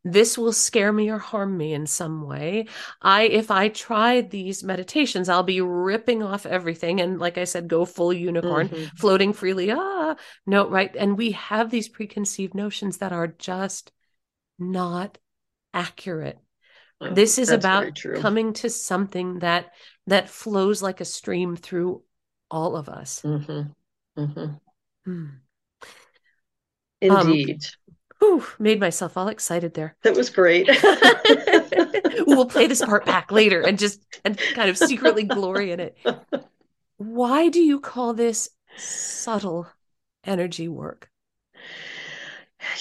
this 0.05 0.39
will 0.39 0.53
scare 0.53 0.93
me 0.93 1.11
or 1.11 1.19
harm 1.19 1.57
me 1.57 1.75
in 1.75 1.87
some 1.87 2.23
way 2.23 2.67
i 3.03 3.23
if 3.23 3.51
i 3.51 3.69
try 3.69 4.21
these 4.23 4.65
meditations 4.65 5.29
i'll 5.29 5.43
be 5.43 5.61
ripping 5.61 6.23
off 6.23 6.47
everything 6.47 7.01
and 7.01 7.19
like 7.19 7.37
i 7.37 7.45
said 7.45 7.69
go 7.69 7.85
full 7.85 8.13
unicorn 8.13 8.69
mm-hmm. 8.69 8.97
floating 8.97 9.33
freely 9.33 9.71
ah 9.71 10.17
no 10.47 10.69
right 10.69 10.97
and 10.97 11.19
we 11.19 11.33
have 11.33 11.71
these 11.71 11.89
preconceived 11.89 12.55
notions 12.55 12.99
that 12.99 13.13
are 13.13 13.27
just 13.27 13.93
not 14.59 15.19
accurate 15.75 16.39
oh, 17.01 17.13
this 17.13 17.39
is 17.39 17.51
about 17.51 18.01
coming 18.17 18.55
to 18.55 18.71
something 18.71 19.41
that 19.41 19.67
that 20.07 20.31
flows 20.31 20.83
like 20.83 21.01
a 21.01 21.05
stream 21.05 21.57
through 21.57 22.03
all 22.51 22.75
of 22.75 22.89
us 22.89 23.21
mm-hmm. 23.23 24.21
Mm-hmm. 24.21 24.55
Hmm. 25.05 25.27
indeed 27.03 27.51
um, 27.51 27.80
Whew, 28.21 28.45
made 28.59 28.79
myself 28.79 29.17
all 29.17 29.29
excited 29.29 29.75
there. 29.75 29.97
That 30.03 30.15
was 30.15 30.31
great. 30.31 30.69
we'll 32.27 32.47
play 32.47 32.67
this 32.67 32.85
part 32.85 33.07
back 33.07 33.33
later 33.33 33.63
and 33.63 33.79
just 33.79 34.01
and 34.25 34.39
kind 34.55 34.69
of 34.69 34.77
secretly 34.77 35.25
glory 35.25 35.73
in 35.73 35.81
it. 35.81 35.97
Why 36.99 37.49
do 37.49 37.61
you 37.61 37.81
call 37.81 38.13
this 38.13 38.51
subtle 38.77 39.67
energy 40.25 40.69
work? 40.69 41.11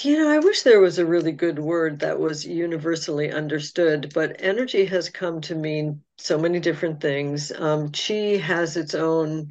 You 0.02 0.18
know, 0.18 0.28
I 0.28 0.38
wish 0.38 0.62
there 0.62 0.80
was 0.80 0.98
a 0.98 1.06
really 1.06 1.32
good 1.32 1.58
word 1.58 2.00
that 2.00 2.18
was 2.18 2.44
universally 2.44 3.32
understood, 3.32 4.12
but 4.14 4.36
energy 4.38 4.84
has 4.84 5.08
come 5.08 5.40
to 5.42 5.54
mean 5.54 6.02
so 6.18 6.38
many 6.38 6.60
different 6.60 7.00
things. 7.00 7.50
Um, 7.52 7.90
chi 7.90 8.36
has 8.36 8.76
its 8.76 8.94
own 8.94 9.50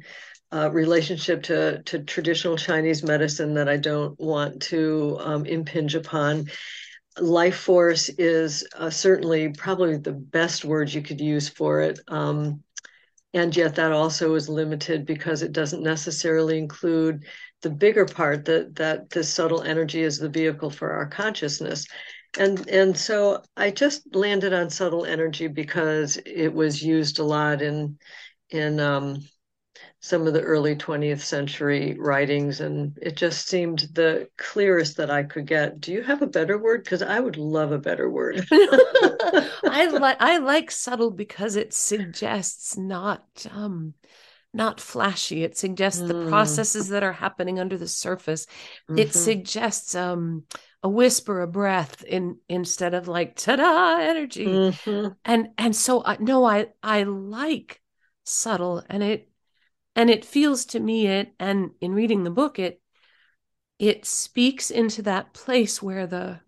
uh, 0.52 0.70
relationship 0.70 1.42
to, 1.44 1.82
to 1.84 2.00
traditional 2.00 2.56
Chinese 2.56 3.02
medicine 3.02 3.54
that 3.54 3.68
I 3.68 3.76
don't 3.76 4.18
want 4.18 4.62
to 4.62 5.16
um, 5.20 5.46
impinge 5.46 5.94
upon. 5.94 6.46
Life 7.18 7.56
force 7.56 8.08
is 8.08 8.66
uh, 8.76 8.90
certainly 8.90 9.50
probably 9.50 9.96
the 9.96 10.12
best 10.12 10.64
word 10.64 10.92
you 10.92 11.02
could 11.02 11.20
use 11.20 11.48
for 11.48 11.80
it. 11.80 12.00
Um, 12.08 12.62
and 13.32 13.56
yet 13.56 13.76
that 13.76 13.92
also 13.92 14.34
is 14.34 14.48
limited 14.48 15.06
because 15.06 15.42
it 15.42 15.52
doesn't 15.52 15.82
necessarily 15.82 16.58
include 16.58 17.24
the 17.62 17.70
bigger 17.70 18.06
part 18.06 18.44
that 18.46 18.74
that 18.76 19.10
the 19.10 19.22
subtle 19.22 19.62
energy 19.62 20.02
is 20.02 20.18
the 20.18 20.28
vehicle 20.28 20.70
for 20.70 20.92
our 20.92 21.06
consciousness 21.06 21.86
and 22.38 22.68
and 22.68 22.96
so 22.96 23.42
i 23.56 23.70
just 23.70 24.14
landed 24.14 24.52
on 24.52 24.70
subtle 24.70 25.04
energy 25.04 25.46
because 25.46 26.18
it 26.26 26.48
was 26.48 26.82
used 26.82 27.18
a 27.18 27.24
lot 27.24 27.62
in 27.62 27.98
in 28.50 28.80
um, 28.80 29.20
some 30.02 30.26
of 30.26 30.32
the 30.32 30.40
early 30.40 30.74
20th 30.74 31.20
century 31.20 31.94
writings, 31.98 32.60
and 32.60 32.98
it 33.02 33.16
just 33.16 33.48
seemed 33.48 33.90
the 33.92 34.28
clearest 34.38 34.96
that 34.96 35.10
I 35.10 35.22
could 35.22 35.46
get. 35.46 35.78
Do 35.78 35.92
you 35.92 36.02
have 36.02 36.22
a 36.22 36.26
better 36.26 36.56
word? 36.56 36.84
Because 36.84 37.02
I 37.02 37.20
would 37.20 37.36
love 37.36 37.72
a 37.72 37.78
better 37.78 38.08
word. 38.08 38.46
I 38.52 39.90
like 39.92 40.16
I 40.18 40.38
like 40.38 40.70
subtle 40.70 41.10
because 41.10 41.56
it 41.56 41.74
suggests 41.74 42.78
not 42.78 43.24
um 43.50 43.92
not 44.54 44.80
flashy. 44.80 45.44
It 45.44 45.58
suggests 45.58 46.00
mm. 46.00 46.08
the 46.08 46.28
processes 46.28 46.88
that 46.88 47.02
are 47.02 47.12
happening 47.12 47.60
under 47.60 47.76
the 47.76 47.86
surface. 47.86 48.46
Mm-hmm. 48.90 48.98
It 48.98 49.12
suggests 49.12 49.94
um 49.94 50.44
a 50.82 50.88
whisper, 50.88 51.42
a 51.42 51.46
breath 51.46 52.02
in 52.04 52.38
instead 52.48 52.94
of 52.94 53.06
like 53.06 53.36
ta-da 53.36 53.98
energy. 54.00 54.46
Mm-hmm. 54.46 55.08
And 55.26 55.48
and 55.58 55.76
so 55.76 56.02
I 56.02 56.16
no, 56.18 56.44
I 56.44 56.68
I 56.82 57.02
like 57.02 57.82
subtle 58.24 58.82
and 58.88 59.02
it 59.02 59.29
and 59.96 60.10
it 60.10 60.24
feels 60.24 60.64
to 60.64 60.80
me 60.80 61.06
it 61.06 61.32
and 61.38 61.70
in 61.80 61.92
reading 61.92 62.24
the 62.24 62.30
book 62.30 62.58
it 62.58 62.80
it 63.78 64.04
speaks 64.04 64.70
into 64.70 65.02
that 65.02 65.32
place 65.32 65.82
where 65.82 66.06
the 66.06 66.40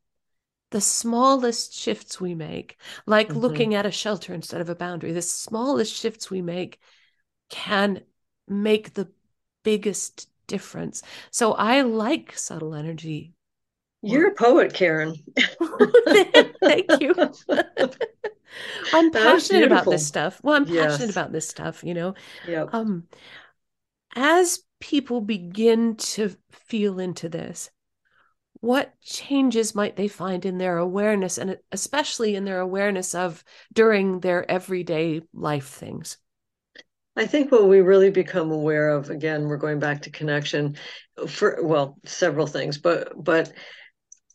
the 0.70 0.81
smallest 0.81 1.74
shifts 1.74 2.20
we 2.20 2.35
make 2.35 2.78
like 3.07 3.28
mm-hmm. 3.28 3.38
looking 3.38 3.74
at 3.74 3.87
a 3.87 3.90
shelter 3.90 4.33
instead 4.33 4.61
of 4.61 4.68
a 4.68 4.74
boundary 4.74 5.12
the 5.12 5.22
smallest 5.22 5.94
shifts 5.94 6.31
we 6.31 6.40
make 6.40 6.78
can 7.50 8.00
make 8.48 8.94
the 8.94 9.09
biggest 9.62 10.28
difference. 10.46 11.02
So 11.31 11.52
i 11.52 11.83
like 11.83 12.37
subtle 12.37 12.74
energy. 12.74 13.33
You're 14.02 14.28
a 14.28 14.35
poet 14.35 14.74
karen. 14.74 15.14
Thank 16.61 17.00
you 17.00 17.14
i'm 18.93 19.11
passionate 19.11 19.65
about 19.65 19.85
this 19.85 20.07
stuff 20.07 20.41
well 20.43 20.57
i'm 20.57 20.67
yes. 20.67 20.93
passionate 20.93 21.11
about 21.11 21.33
this 21.33 21.49
stuff 21.49 21.83
you 21.85 21.95
know 21.95 22.15
yeah 22.47 22.67
um 22.73 23.05
as 24.15 24.61
people 24.81 25.21
begin 25.21 25.97
to 25.97 26.37
feel 26.51 26.99
into 26.99 27.29
this, 27.29 27.71
what 28.61 28.93
changes 29.01 29.75
might 29.75 29.97
they 29.97 30.09
find 30.09 30.45
in 30.45 30.59
their 30.59 30.79
awareness 30.79 31.38
and 31.38 31.59
especially 31.73 32.35
in 32.37 32.45
their 32.45 32.61
awareness 32.61 33.15
of 33.15 33.43
during 33.73 34.21
their 34.21 34.49
everyday 34.51 35.23
life 35.33 35.69
things? 35.69 36.19
I 37.17 37.27
think 37.27 37.53
what 37.53 37.69
we 37.69 37.81
really 37.81 38.11
become 38.11 38.51
aware 38.51 38.91
of, 38.91 39.11
again, 39.11 39.45
we're 39.45 39.57
going 39.57 39.79
back 39.79 40.03
to 40.03 40.11
connection 40.11 40.77
for, 41.29 41.59
well, 41.62 41.99
several 42.05 42.47
things, 42.47 42.79
but, 42.79 43.12
but, 43.23 43.53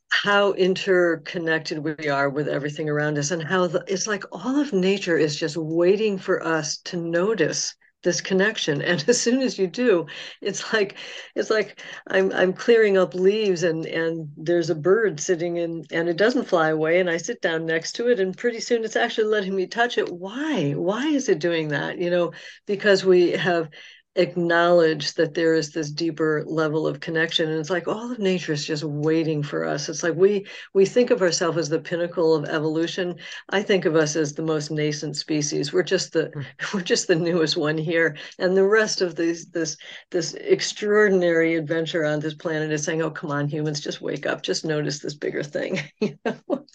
how 0.09 0.53
interconnected 0.53 1.79
we 1.79 2.09
are 2.09 2.29
with 2.29 2.47
everything 2.47 2.89
around 2.89 3.17
us 3.17 3.31
and 3.31 3.43
how 3.43 3.67
the, 3.67 3.83
it's 3.87 4.07
like 4.07 4.23
all 4.31 4.59
of 4.59 4.73
nature 4.73 5.17
is 5.17 5.35
just 5.35 5.57
waiting 5.57 6.17
for 6.17 6.45
us 6.45 6.77
to 6.77 6.97
notice 6.97 7.75
this 8.03 8.21
connection. 8.21 8.81
And 8.87 9.03
as 9.07 9.19
soon 9.19 9.41
as 9.41 9.57
you 9.59 9.67
do 9.67 10.05
it's 10.41 10.71
like 10.73 10.95
it's 11.35 11.49
like 11.49 11.81
i'm 12.07 12.31
i'm 12.31 12.53
clearing 12.53 12.97
up 12.97 13.13
leaves 13.13 13.63
and 13.63 13.85
and 13.85 14.29
there's 14.37 14.69
a 14.69 14.75
bird 14.75 15.19
sitting 15.19 15.57
in 15.57 15.83
and 15.91 16.07
it 16.07 16.17
doesn't 16.17 16.47
fly 16.47 16.69
away 16.69 16.99
and 16.99 17.09
i 17.09 17.17
sit 17.17 17.41
down 17.41 17.65
next 17.65 17.93
to 17.93 18.07
it 18.09 18.19
and 18.19 18.37
pretty 18.37 18.59
soon 18.59 18.83
it's 18.83 18.95
actually 18.95 19.27
letting 19.27 19.55
me 19.55 19.67
touch 19.67 19.97
it. 19.97 20.09
Why? 20.11 20.71
Why 20.73 21.07
is 21.07 21.27
it 21.29 21.39
doing 21.39 21.69
that? 21.69 21.97
You 21.97 22.09
know 22.09 22.33
because 22.65 23.03
we 23.03 23.31
have 23.31 23.69
acknowledge 24.17 25.13
that 25.13 25.35
there 25.35 25.53
is 25.53 25.71
this 25.71 25.91
deeper 25.91 26.43
level 26.47 26.87
of 26.87 26.99
connection. 26.99 27.49
And 27.49 27.59
it's 27.59 27.69
like 27.69 27.87
all 27.87 28.11
of 28.11 28.19
nature 28.19 28.51
is 28.51 28.65
just 28.65 28.83
waiting 28.83 29.43
for 29.43 29.63
us. 29.63 29.87
It's 29.87 30.03
like 30.03 30.15
we 30.15 30.45
we 30.73 30.85
think 30.85 31.11
of 31.11 31.21
ourselves 31.21 31.57
as 31.57 31.69
the 31.69 31.79
pinnacle 31.79 32.33
of 32.35 32.45
evolution. 32.45 33.15
I 33.49 33.61
think 33.61 33.85
of 33.85 33.95
us 33.95 34.15
as 34.15 34.33
the 34.33 34.41
most 34.41 34.71
nascent 34.71 35.15
species. 35.15 35.71
We're 35.71 35.83
just 35.83 36.13
the 36.13 36.31
hmm. 36.33 36.41
we're 36.73 36.81
just 36.81 37.07
the 37.07 37.15
newest 37.15 37.57
one 37.57 37.77
here. 37.77 38.17
And 38.39 38.57
the 38.57 38.67
rest 38.67 39.01
of 39.01 39.15
these 39.15 39.45
this 39.51 39.77
this 40.09 40.33
extraordinary 40.33 41.55
adventure 41.55 42.03
on 42.03 42.19
this 42.19 42.33
planet 42.33 42.71
is 42.71 42.83
saying 42.83 43.01
oh 43.01 43.11
come 43.11 43.31
on 43.31 43.47
humans 43.47 43.79
just 43.79 44.01
wake 44.01 44.25
up. 44.25 44.41
Just 44.41 44.65
notice 44.65 44.99
this 44.99 45.15
bigger 45.15 45.43
thing. 45.43 45.79
You 45.99 46.17
know? 46.25 46.65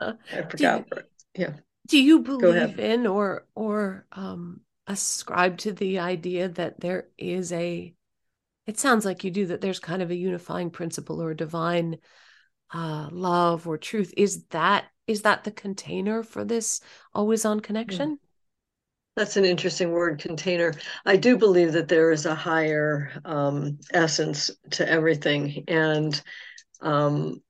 Uh, 0.00 0.14
i 0.32 0.42
forgot 0.42 0.88
do, 0.90 1.02
yeah. 1.34 1.52
do 1.88 2.02
you 2.02 2.20
believe 2.20 2.80
in 2.80 3.06
or 3.06 3.46
or 3.54 4.06
um 4.12 4.62
ascribe 4.86 5.58
to 5.58 5.72
the 5.72 5.98
idea 5.98 6.48
that 6.48 6.80
there 6.80 7.08
is 7.18 7.52
a 7.52 7.94
it 8.66 8.78
sounds 8.78 9.04
like 9.04 9.24
you 9.24 9.30
do 9.30 9.46
that 9.46 9.60
there's 9.60 9.80
kind 9.80 10.02
of 10.02 10.10
a 10.10 10.16
unifying 10.16 10.70
principle 10.70 11.20
or 11.20 11.30
a 11.30 11.36
divine 11.36 11.98
uh, 12.72 13.08
love 13.10 13.66
or 13.66 13.78
truth. 13.78 14.14
Is 14.16 14.44
that 14.50 14.84
is 15.06 15.22
that 15.22 15.44
the 15.44 15.50
container 15.50 16.22
for 16.22 16.44
this 16.44 16.80
always 17.12 17.44
on 17.44 17.60
connection? 17.60 18.18
That's 19.16 19.36
an 19.36 19.44
interesting 19.44 19.90
word 19.90 20.20
container. 20.20 20.72
I 21.04 21.16
do 21.16 21.36
believe 21.36 21.72
that 21.72 21.88
there 21.88 22.12
is 22.12 22.26
a 22.26 22.34
higher 22.34 23.10
um, 23.24 23.78
essence 23.92 24.50
to 24.70 24.88
everything. 24.88 25.64
And 25.66 26.22
um, 26.80 27.42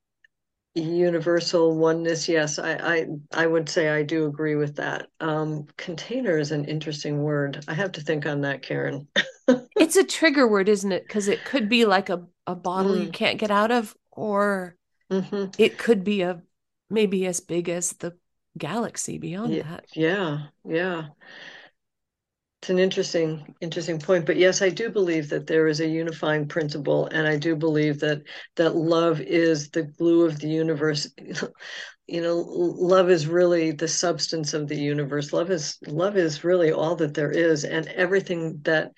universal 0.74 1.76
oneness 1.76 2.28
yes 2.28 2.59
I, 2.59 2.74
I 2.74 3.06
i 3.33 3.46
would 3.46 3.68
say 3.68 3.88
i 3.88 4.02
do 4.02 4.26
agree 4.26 4.54
with 4.54 4.76
that. 4.76 5.09
Um 5.18 5.66
container 5.76 6.38
is 6.38 6.52
an 6.52 6.64
interesting 6.64 7.22
word. 7.22 7.64
I 7.66 7.74
have 7.74 7.92
to 7.92 8.00
think 8.00 8.26
on 8.26 8.42
that 8.42 8.62
karen. 8.62 9.09
It's 9.76 9.96
a 9.96 10.04
trigger 10.04 10.46
word 10.46 10.68
isn't 10.68 10.92
it? 10.92 11.02
Because 11.02 11.26
it 11.26 11.44
could 11.44 11.68
be 11.68 11.85
like 11.85 12.09
a, 12.09 12.24
a 12.46 12.54
bottle 12.54 12.92
mm. 12.92 13.06
you 13.06 13.11
can't 13.11 13.40
get 13.40 13.50
out 13.50 13.72
of 13.72 13.96
or 14.12 14.76
mm-hmm. 15.11 15.46
it 15.59 15.76
could 15.76 16.04
be 16.04 16.22
a 16.22 16.40
maybe 16.88 17.26
as 17.26 17.40
big 17.40 17.68
as 17.68 17.92
the 17.94 18.16
galaxy 18.56 19.18
beyond 19.18 19.52
yeah, 19.52 19.62
that. 19.62 19.85
yeah 19.94 20.38
yeah 20.64 21.06
it's 22.61 22.68
an 22.68 22.79
interesting, 22.79 23.55
interesting 23.62 23.99
point. 23.99 24.27
But 24.27 24.37
yes, 24.37 24.61
I 24.61 24.68
do 24.68 24.90
believe 24.90 25.31
that 25.31 25.46
there 25.46 25.66
is 25.66 25.81
a 25.81 25.88
unifying 25.88 26.46
principle, 26.46 27.07
and 27.07 27.27
I 27.27 27.38
do 27.38 27.57
believe 27.57 28.01
that 28.01 28.20
that 28.57 28.77
love 28.77 29.18
is 29.23 29.70
the 29.70 29.85
glue 29.85 30.27
of 30.27 30.38
the 30.38 30.49
universe. 30.49 31.09
you 32.07 32.20
know, 32.20 32.37
love 32.37 33.09
is 33.09 33.27
really 33.27 33.70
the 33.70 33.88
substance 33.88 34.53
of 34.53 34.68
the 34.68 34.77
universe. 34.77 35.33
Love 35.33 35.51
is 35.51 35.79
love 35.87 36.18
is 36.18 36.44
really 36.44 36.70
all 36.70 36.96
that 36.96 37.14
there 37.14 37.31
is, 37.31 37.64
and 37.64 37.87
everything 37.88 38.61
that 38.64 38.90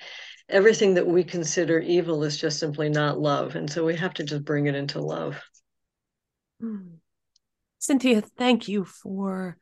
everything 0.48 0.94
that 0.94 1.06
we 1.06 1.22
consider 1.22 1.78
evil 1.78 2.24
is 2.24 2.36
just 2.36 2.58
simply 2.58 2.88
not 2.88 3.20
love. 3.20 3.54
And 3.54 3.70
so 3.70 3.84
we 3.84 3.94
have 3.94 4.14
to 4.14 4.24
just 4.24 4.44
bring 4.44 4.66
it 4.66 4.74
into 4.74 5.00
love. 5.00 5.40
Hmm. 6.60 6.96
Synthia, 7.80 8.24
thank 8.36 8.66
you 8.66 8.84
for 8.84 9.56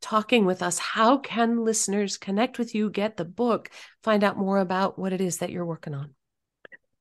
talking 0.00 0.44
with 0.44 0.62
us. 0.62 0.78
How 0.78 1.18
can 1.18 1.64
listeners 1.64 2.16
connect 2.16 2.58
with 2.58 2.74
you, 2.74 2.90
get 2.90 3.16
the 3.16 3.24
book, 3.24 3.70
find 4.02 4.24
out 4.24 4.36
more 4.36 4.58
about 4.58 4.98
what 4.98 5.12
it 5.12 5.20
is 5.20 5.38
that 5.38 5.50
you're 5.50 5.66
working 5.66 5.94
on? 5.94 6.14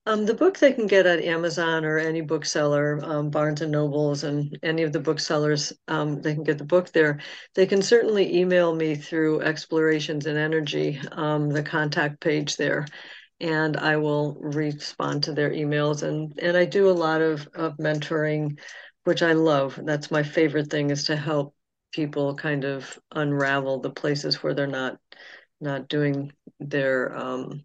Um, 0.06 0.26
the 0.26 0.34
book 0.34 0.58
they 0.58 0.74
can 0.74 0.88
get 0.88 1.06
at 1.06 1.22
Amazon 1.22 1.86
or 1.86 2.00
any 2.00 2.22
bookseller, 2.22 3.00
um, 3.04 3.30
Barnes 3.30 3.62
and 3.62 3.72
Nobles, 3.72 4.24
and 4.24 4.58
any 4.64 4.82
of 4.82 4.92
the 4.92 5.00
booksellers. 5.00 5.72
Um, 5.88 6.22
they 6.22 6.34
can 6.34 6.44
get 6.44 6.58
the 6.58 6.64
book 6.64 6.92
there. 6.92 7.20
They 7.54 7.68
can 7.68 7.84
certainly 7.84 8.40
email 8.40 8.74
me 8.74 8.96
through 8.96 9.42
Explorations 9.42 10.26
in 10.26 10.36
Energy, 10.36 11.00
um, 11.12 11.50
the 11.50 11.62
contact 11.62 12.22
page 12.22 12.58
there, 12.58 12.88
and 13.40 13.78
I 13.78 13.98
will 13.98 14.36
respond 14.42 15.24
to 15.24 15.34
their 15.34 15.52
emails. 15.52 16.02
and 16.02 16.34
And 16.40 16.58
I 16.58 16.66
do 16.66 16.90
a 16.90 16.92
lot 16.92 17.22
of 17.22 17.48
of 17.54 17.78
mentoring, 17.78 18.58
which 19.04 19.22
I 19.22 19.34
love. 19.34 19.80
That's 19.84 20.10
my 20.10 20.24
favorite 20.24 20.72
thing 20.72 20.90
is 20.90 21.04
to 21.04 21.16
help 21.16 21.54
people 21.91 22.36
kind 22.36 22.63
of 22.65 22.99
unravel 23.12 23.80
the 23.80 23.89
places 23.89 24.41
where 24.43 24.54
they're 24.54 24.67
not 24.67 24.97
not 25.62 25.89
doing 25.89 26.32
their 26.60 27.15
um, 27.17 27.63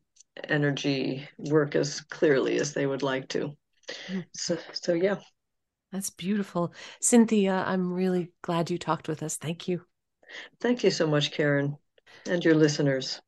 energy 0.48 1.28
work 1.38 1.76
as 1.76 2.00
clearly 2.00 2.58
as 2.58 2.72
they 2.72 2.86
would 2.86 3.02
like 3.02 3.28
to. 3.28 3.56
Mm-hmm. 4.08 4.20
So, 4.32 4.58
so 4.72 4.94
yeah. 4.94 5.16
That's 5.92 6.10
beautiful. 6.10 6.72
Synthia, 7.00 7.64
I'm 7.66 7.92
really 7.92 8.32
glad 8.42 8.68
you 8.68 8.78
talked 8.78 9.06
with 9.06 9.22
us. 9.22 9.36
Thank 9.36 9.68
you. 9.68 9.82
Thank 10.60 10.82
you 10.82 10.90
so 10.90 11.06
much, 11.06 11.30
Karen, 11.30 11.76
and 12.26 12.44
your 12.44 12.54
listeners. 12.54 13.20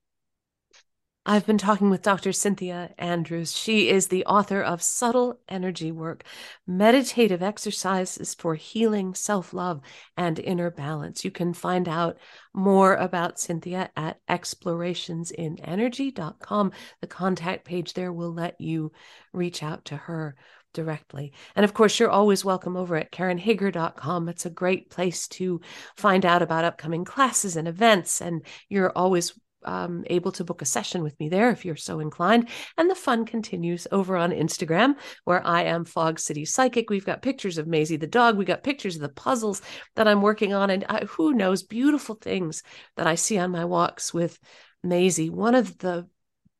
I've 1.29 1.45
been 1.45 1.59
talking 1.59 1.91
with 1.91 2.03
Dr. 2.03 2.31
Synthia 2.31 2.93
Andrews. 2.99 3.57
She 3.57 3.89
is 3.89 4.07
the 4.07 4.25
author 4.27 4.63
of 4.63 4.81
Subtle 4.81 5.41
Energy 5.49 5.91
Work 5.91 6.23
Meditative 6.69 7.43
Exercises 7.43 8.33
for 8.33 8.55
Healing 8.55 9.13
Self 9.13 9.53
Love 9.53 9.81
and 10.17 10.39
Inner 10.39 10.71
Balance. 10.71 11.25
You 11.25 11.33
can 11.33 11.53
find 11.53 11.89
out 11.89 12.19
more 12.55 12.95
about 12.95 13.39
Synthia 13.39 13.89
at 13.97 14.21
explorationsInenergy.com. 14.29 16.73
The 17.01 17.07
contact 17.09 17.65
page 17.65 17.95
there 17.95 18.13
will 18.13 18.33
let 18.33 18.61
you 18.61 18.93
reach 19.33 19.65
out 19.65 19.87
to 19.87 19.97
her 19.97 20.37
directly. 20.75 21.33
And 21.57 21.65
of 21.65 21.75
course, 21.75 21.99
you're 21.99 22.09
always 22.09 22.45
welcome 22.45 22.77
over 22.77 22.95
at 22.95 23.11
KarenHager.com. 23.11 24.29
It's 24.29 24.47
a 24.47 24.51
great 24.51 24.91
place 24.91 25.27
to 25.29 25.61
find 25.97 26.25
out 26.25 26.43
about 26.43 26.65
upcoming 26.65 27.05
classes 27.05 27.57
and 27.57 27.67
events. 27.67 28.21
And 28.21 28.47
you're 28.69 28.93
always 28.95 29.33
um, 29.67 30.05
able 30.09 30.33
to 30.33 30.45
book 30.45 30.63
a 30.63 30.67
session 30.67 31.03
with 31.03 31.19
me 31.21 31.29
there 31.29 31.51
if 31.51 31.65
you're 31.65 31.77
so 31.77 32.01
inclined. 32.01 32.49
And 32.79 32.91
the 32.91 32.95
fun 32.95 33.27
continues 33.27 33.87
over 33.93 34.17
on 34.17 34.31
Instagram, 34.31 34.95
where 35.25 35.47
I 35.47 35.65
am 35.65 35.85
Fog 35.85 36.19
City 36.19 36.45
Psychic. 36.45 36.91
We've 36.91 37.05
got 37.05 37.23
pictures 37.23 37.59
of 37.59 37.67
Maisie 37.67 37.97
the 37.97 38.07
dog. 38.07 38.37
We 38.37 38.45
got 38.45 38.63
pictures 38.63 38.97
of 38.97 39.03
the 39.03 39.09
puzzles 39.09 39.63
that 39.97 40.09
I'm 40.09 40.23
working 40.23 40.55
on, 40.55 40.71
and 40.71 40.85
I, 40.89 41.05
who 41.05 41.35
knows, 41.35 41.63
beautiful 41.63 42.15
things 42.15 42.63
that 42.97 43.07
I 43.07 43.15
see 43.15 43.39
on 43.39 43.51
my 43.51 43.65
walks 43.65 44.15
with 44.15 44.39
Maisie. 44.83 45.31
One 45.31 45.55
of 45.55 45.79
the 45.79 46.09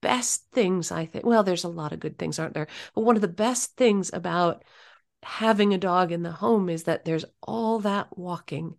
best 0.03 0.45
things, 0.53 0.93
I 0.93 1.07
think, 1.07 1.25
well, 1.25 1.43
there's 1.43 1.65
a 1.65 1.69
lot 1.69 1.93
of 1.93 2.01
good 2.01 2.19
things, 2.19 2.39
aren't 2.39 2.55
there? 2.55 2.69
But 2.95 3.03
one 3.03 3.17
of 3.17 3.23
the 3.23 3.29
best 3.29 3.77
things 3.77 4.11
about 4.13 4.65
having 5.23 5.75
a 5.75 5.79
dog 5.79 6.13
in 6.13 6.23
the 6.23 6.33
home 6.33 6.69
is 6.69 6.85
that 6.85 7.05
there's 7.05 7.25
all 7.43 7.81
that 7.81 8.17
walking 8.17 8.77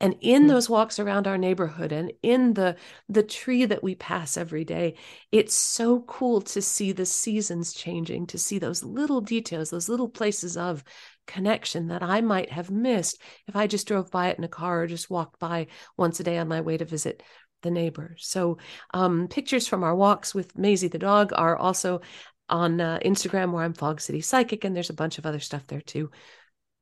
and 0.00 0.14
in 0.20 0.42
mm-hmm. 0.42 0.48
those 0.48 0.70
walks 0.70 0.98
around 0.98 1.26
our 1.26 1.38
neighborhood 1.38 1.92
and 1.92 2.12
in 2.22 2.54
the 2.54 2.76
the 3.08 3.22
tree 3.22 3.64
that 3.64 3.82
we 3.82 3.94
pass 3.94 4.36
every 4.36 4.64
day 4.64 4.94
it's 5.32 5.54
so 5.54 6.00
cool 6.02 6.40
to 6.40 6.62
see 6.62 6.92
the 6.92 7.06
seasons 7.06 7.72
changing 7.72 8.26
to 8.26 8.38
see 8.38 8.58
those 8.58 8.82
little 8.82 9.20
details 9.20 9.70
those 9.70 9.88
little 9.88 10.08
places 10.08 10.56
of 10.56 10.84
connection 11.26 11.88
that 11.88 12.02
i 12.02 12.20
might 12.20 12.50
have 12.50 12.70
missed 12.70 13.20
if 13.46 13.56
i 13.56 13.66
just 13.66 13.88
drove 13.88 14.10
by 14.10 14.28
it 14.28 14.38
in 14.38 14.44
a 14.44 14.48
car 14.48 14.82
or 14.82 14.86
just 14.86 15.10
walked 15.10 15.38
by 15.38 15.66
once 15.96 16.20
a 16.20 16.24
day 16.24 16.38
on 16.38 16.48
my 16.48 16.60
way 16.60 16.76
to 16.76 16.84
visit 16.84 17.22
the 17.62 17.70
neighbors 17.70 18.24
so 18.26 18.56
um, 18.94 19.26
pictures 19.28 19.66
from 19.66 19.82
our 19.82 19.94
walks 19.94 20.34
with 20.34 20.56
maisie 20.56 20.88
the 20.88 20.98
dog 20.98 21.32
are 21.34 21.56
also 21.56 22.00
on 22.48 22.80
uh, 22.80 22.98
instagram 23.04 23.52
where 23.52 23.64
i'm 23.64 23.74
fog 23.74 24.00
city 24.00 24.20
psychic 24.20 24.64
and 24.64 24.74
there's 24.74 24.90
a 24.90 24.94
bunch 24.94 25.18
of 25.18 25.26
other 25.26 25.40
stuff 25.40 25.66
there 25.66 25.80
too. 25.80 26.10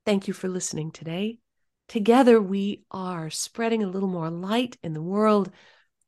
Thank 0.04 0.28
you 0.28 0.34
for 0.34 0.48
listening 0.48 0.92
today 0.92 1.40
Together, 1.88 2.40
we 2.40 2.84
are 2.90 3.30
spreading 3.30 3.82
a 3.82 3.88
little 3.88 4.08
more 4.08 4.30
light 4.30 4.76
in 4.82 4.92
the 4.92 5.02
world, 5.02 5.50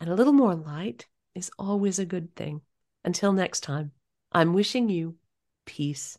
and 0.00 0.10
a 0.10 0.14
little 0.14 0.32
more 0.32 0.54
light 0.54 1.06
is 1.34 1.50
always 1.58 1.98
a 1.98 2.04
good 2.04 2.34
thing. 2.34 2.60
Until 3.04 3.32
next 3.32 3.60
time, 3.60 3.92
I'm 4.32 4.54
wishing 4.54 4.88
you 4.88 5.16
peace. 5.66 6.18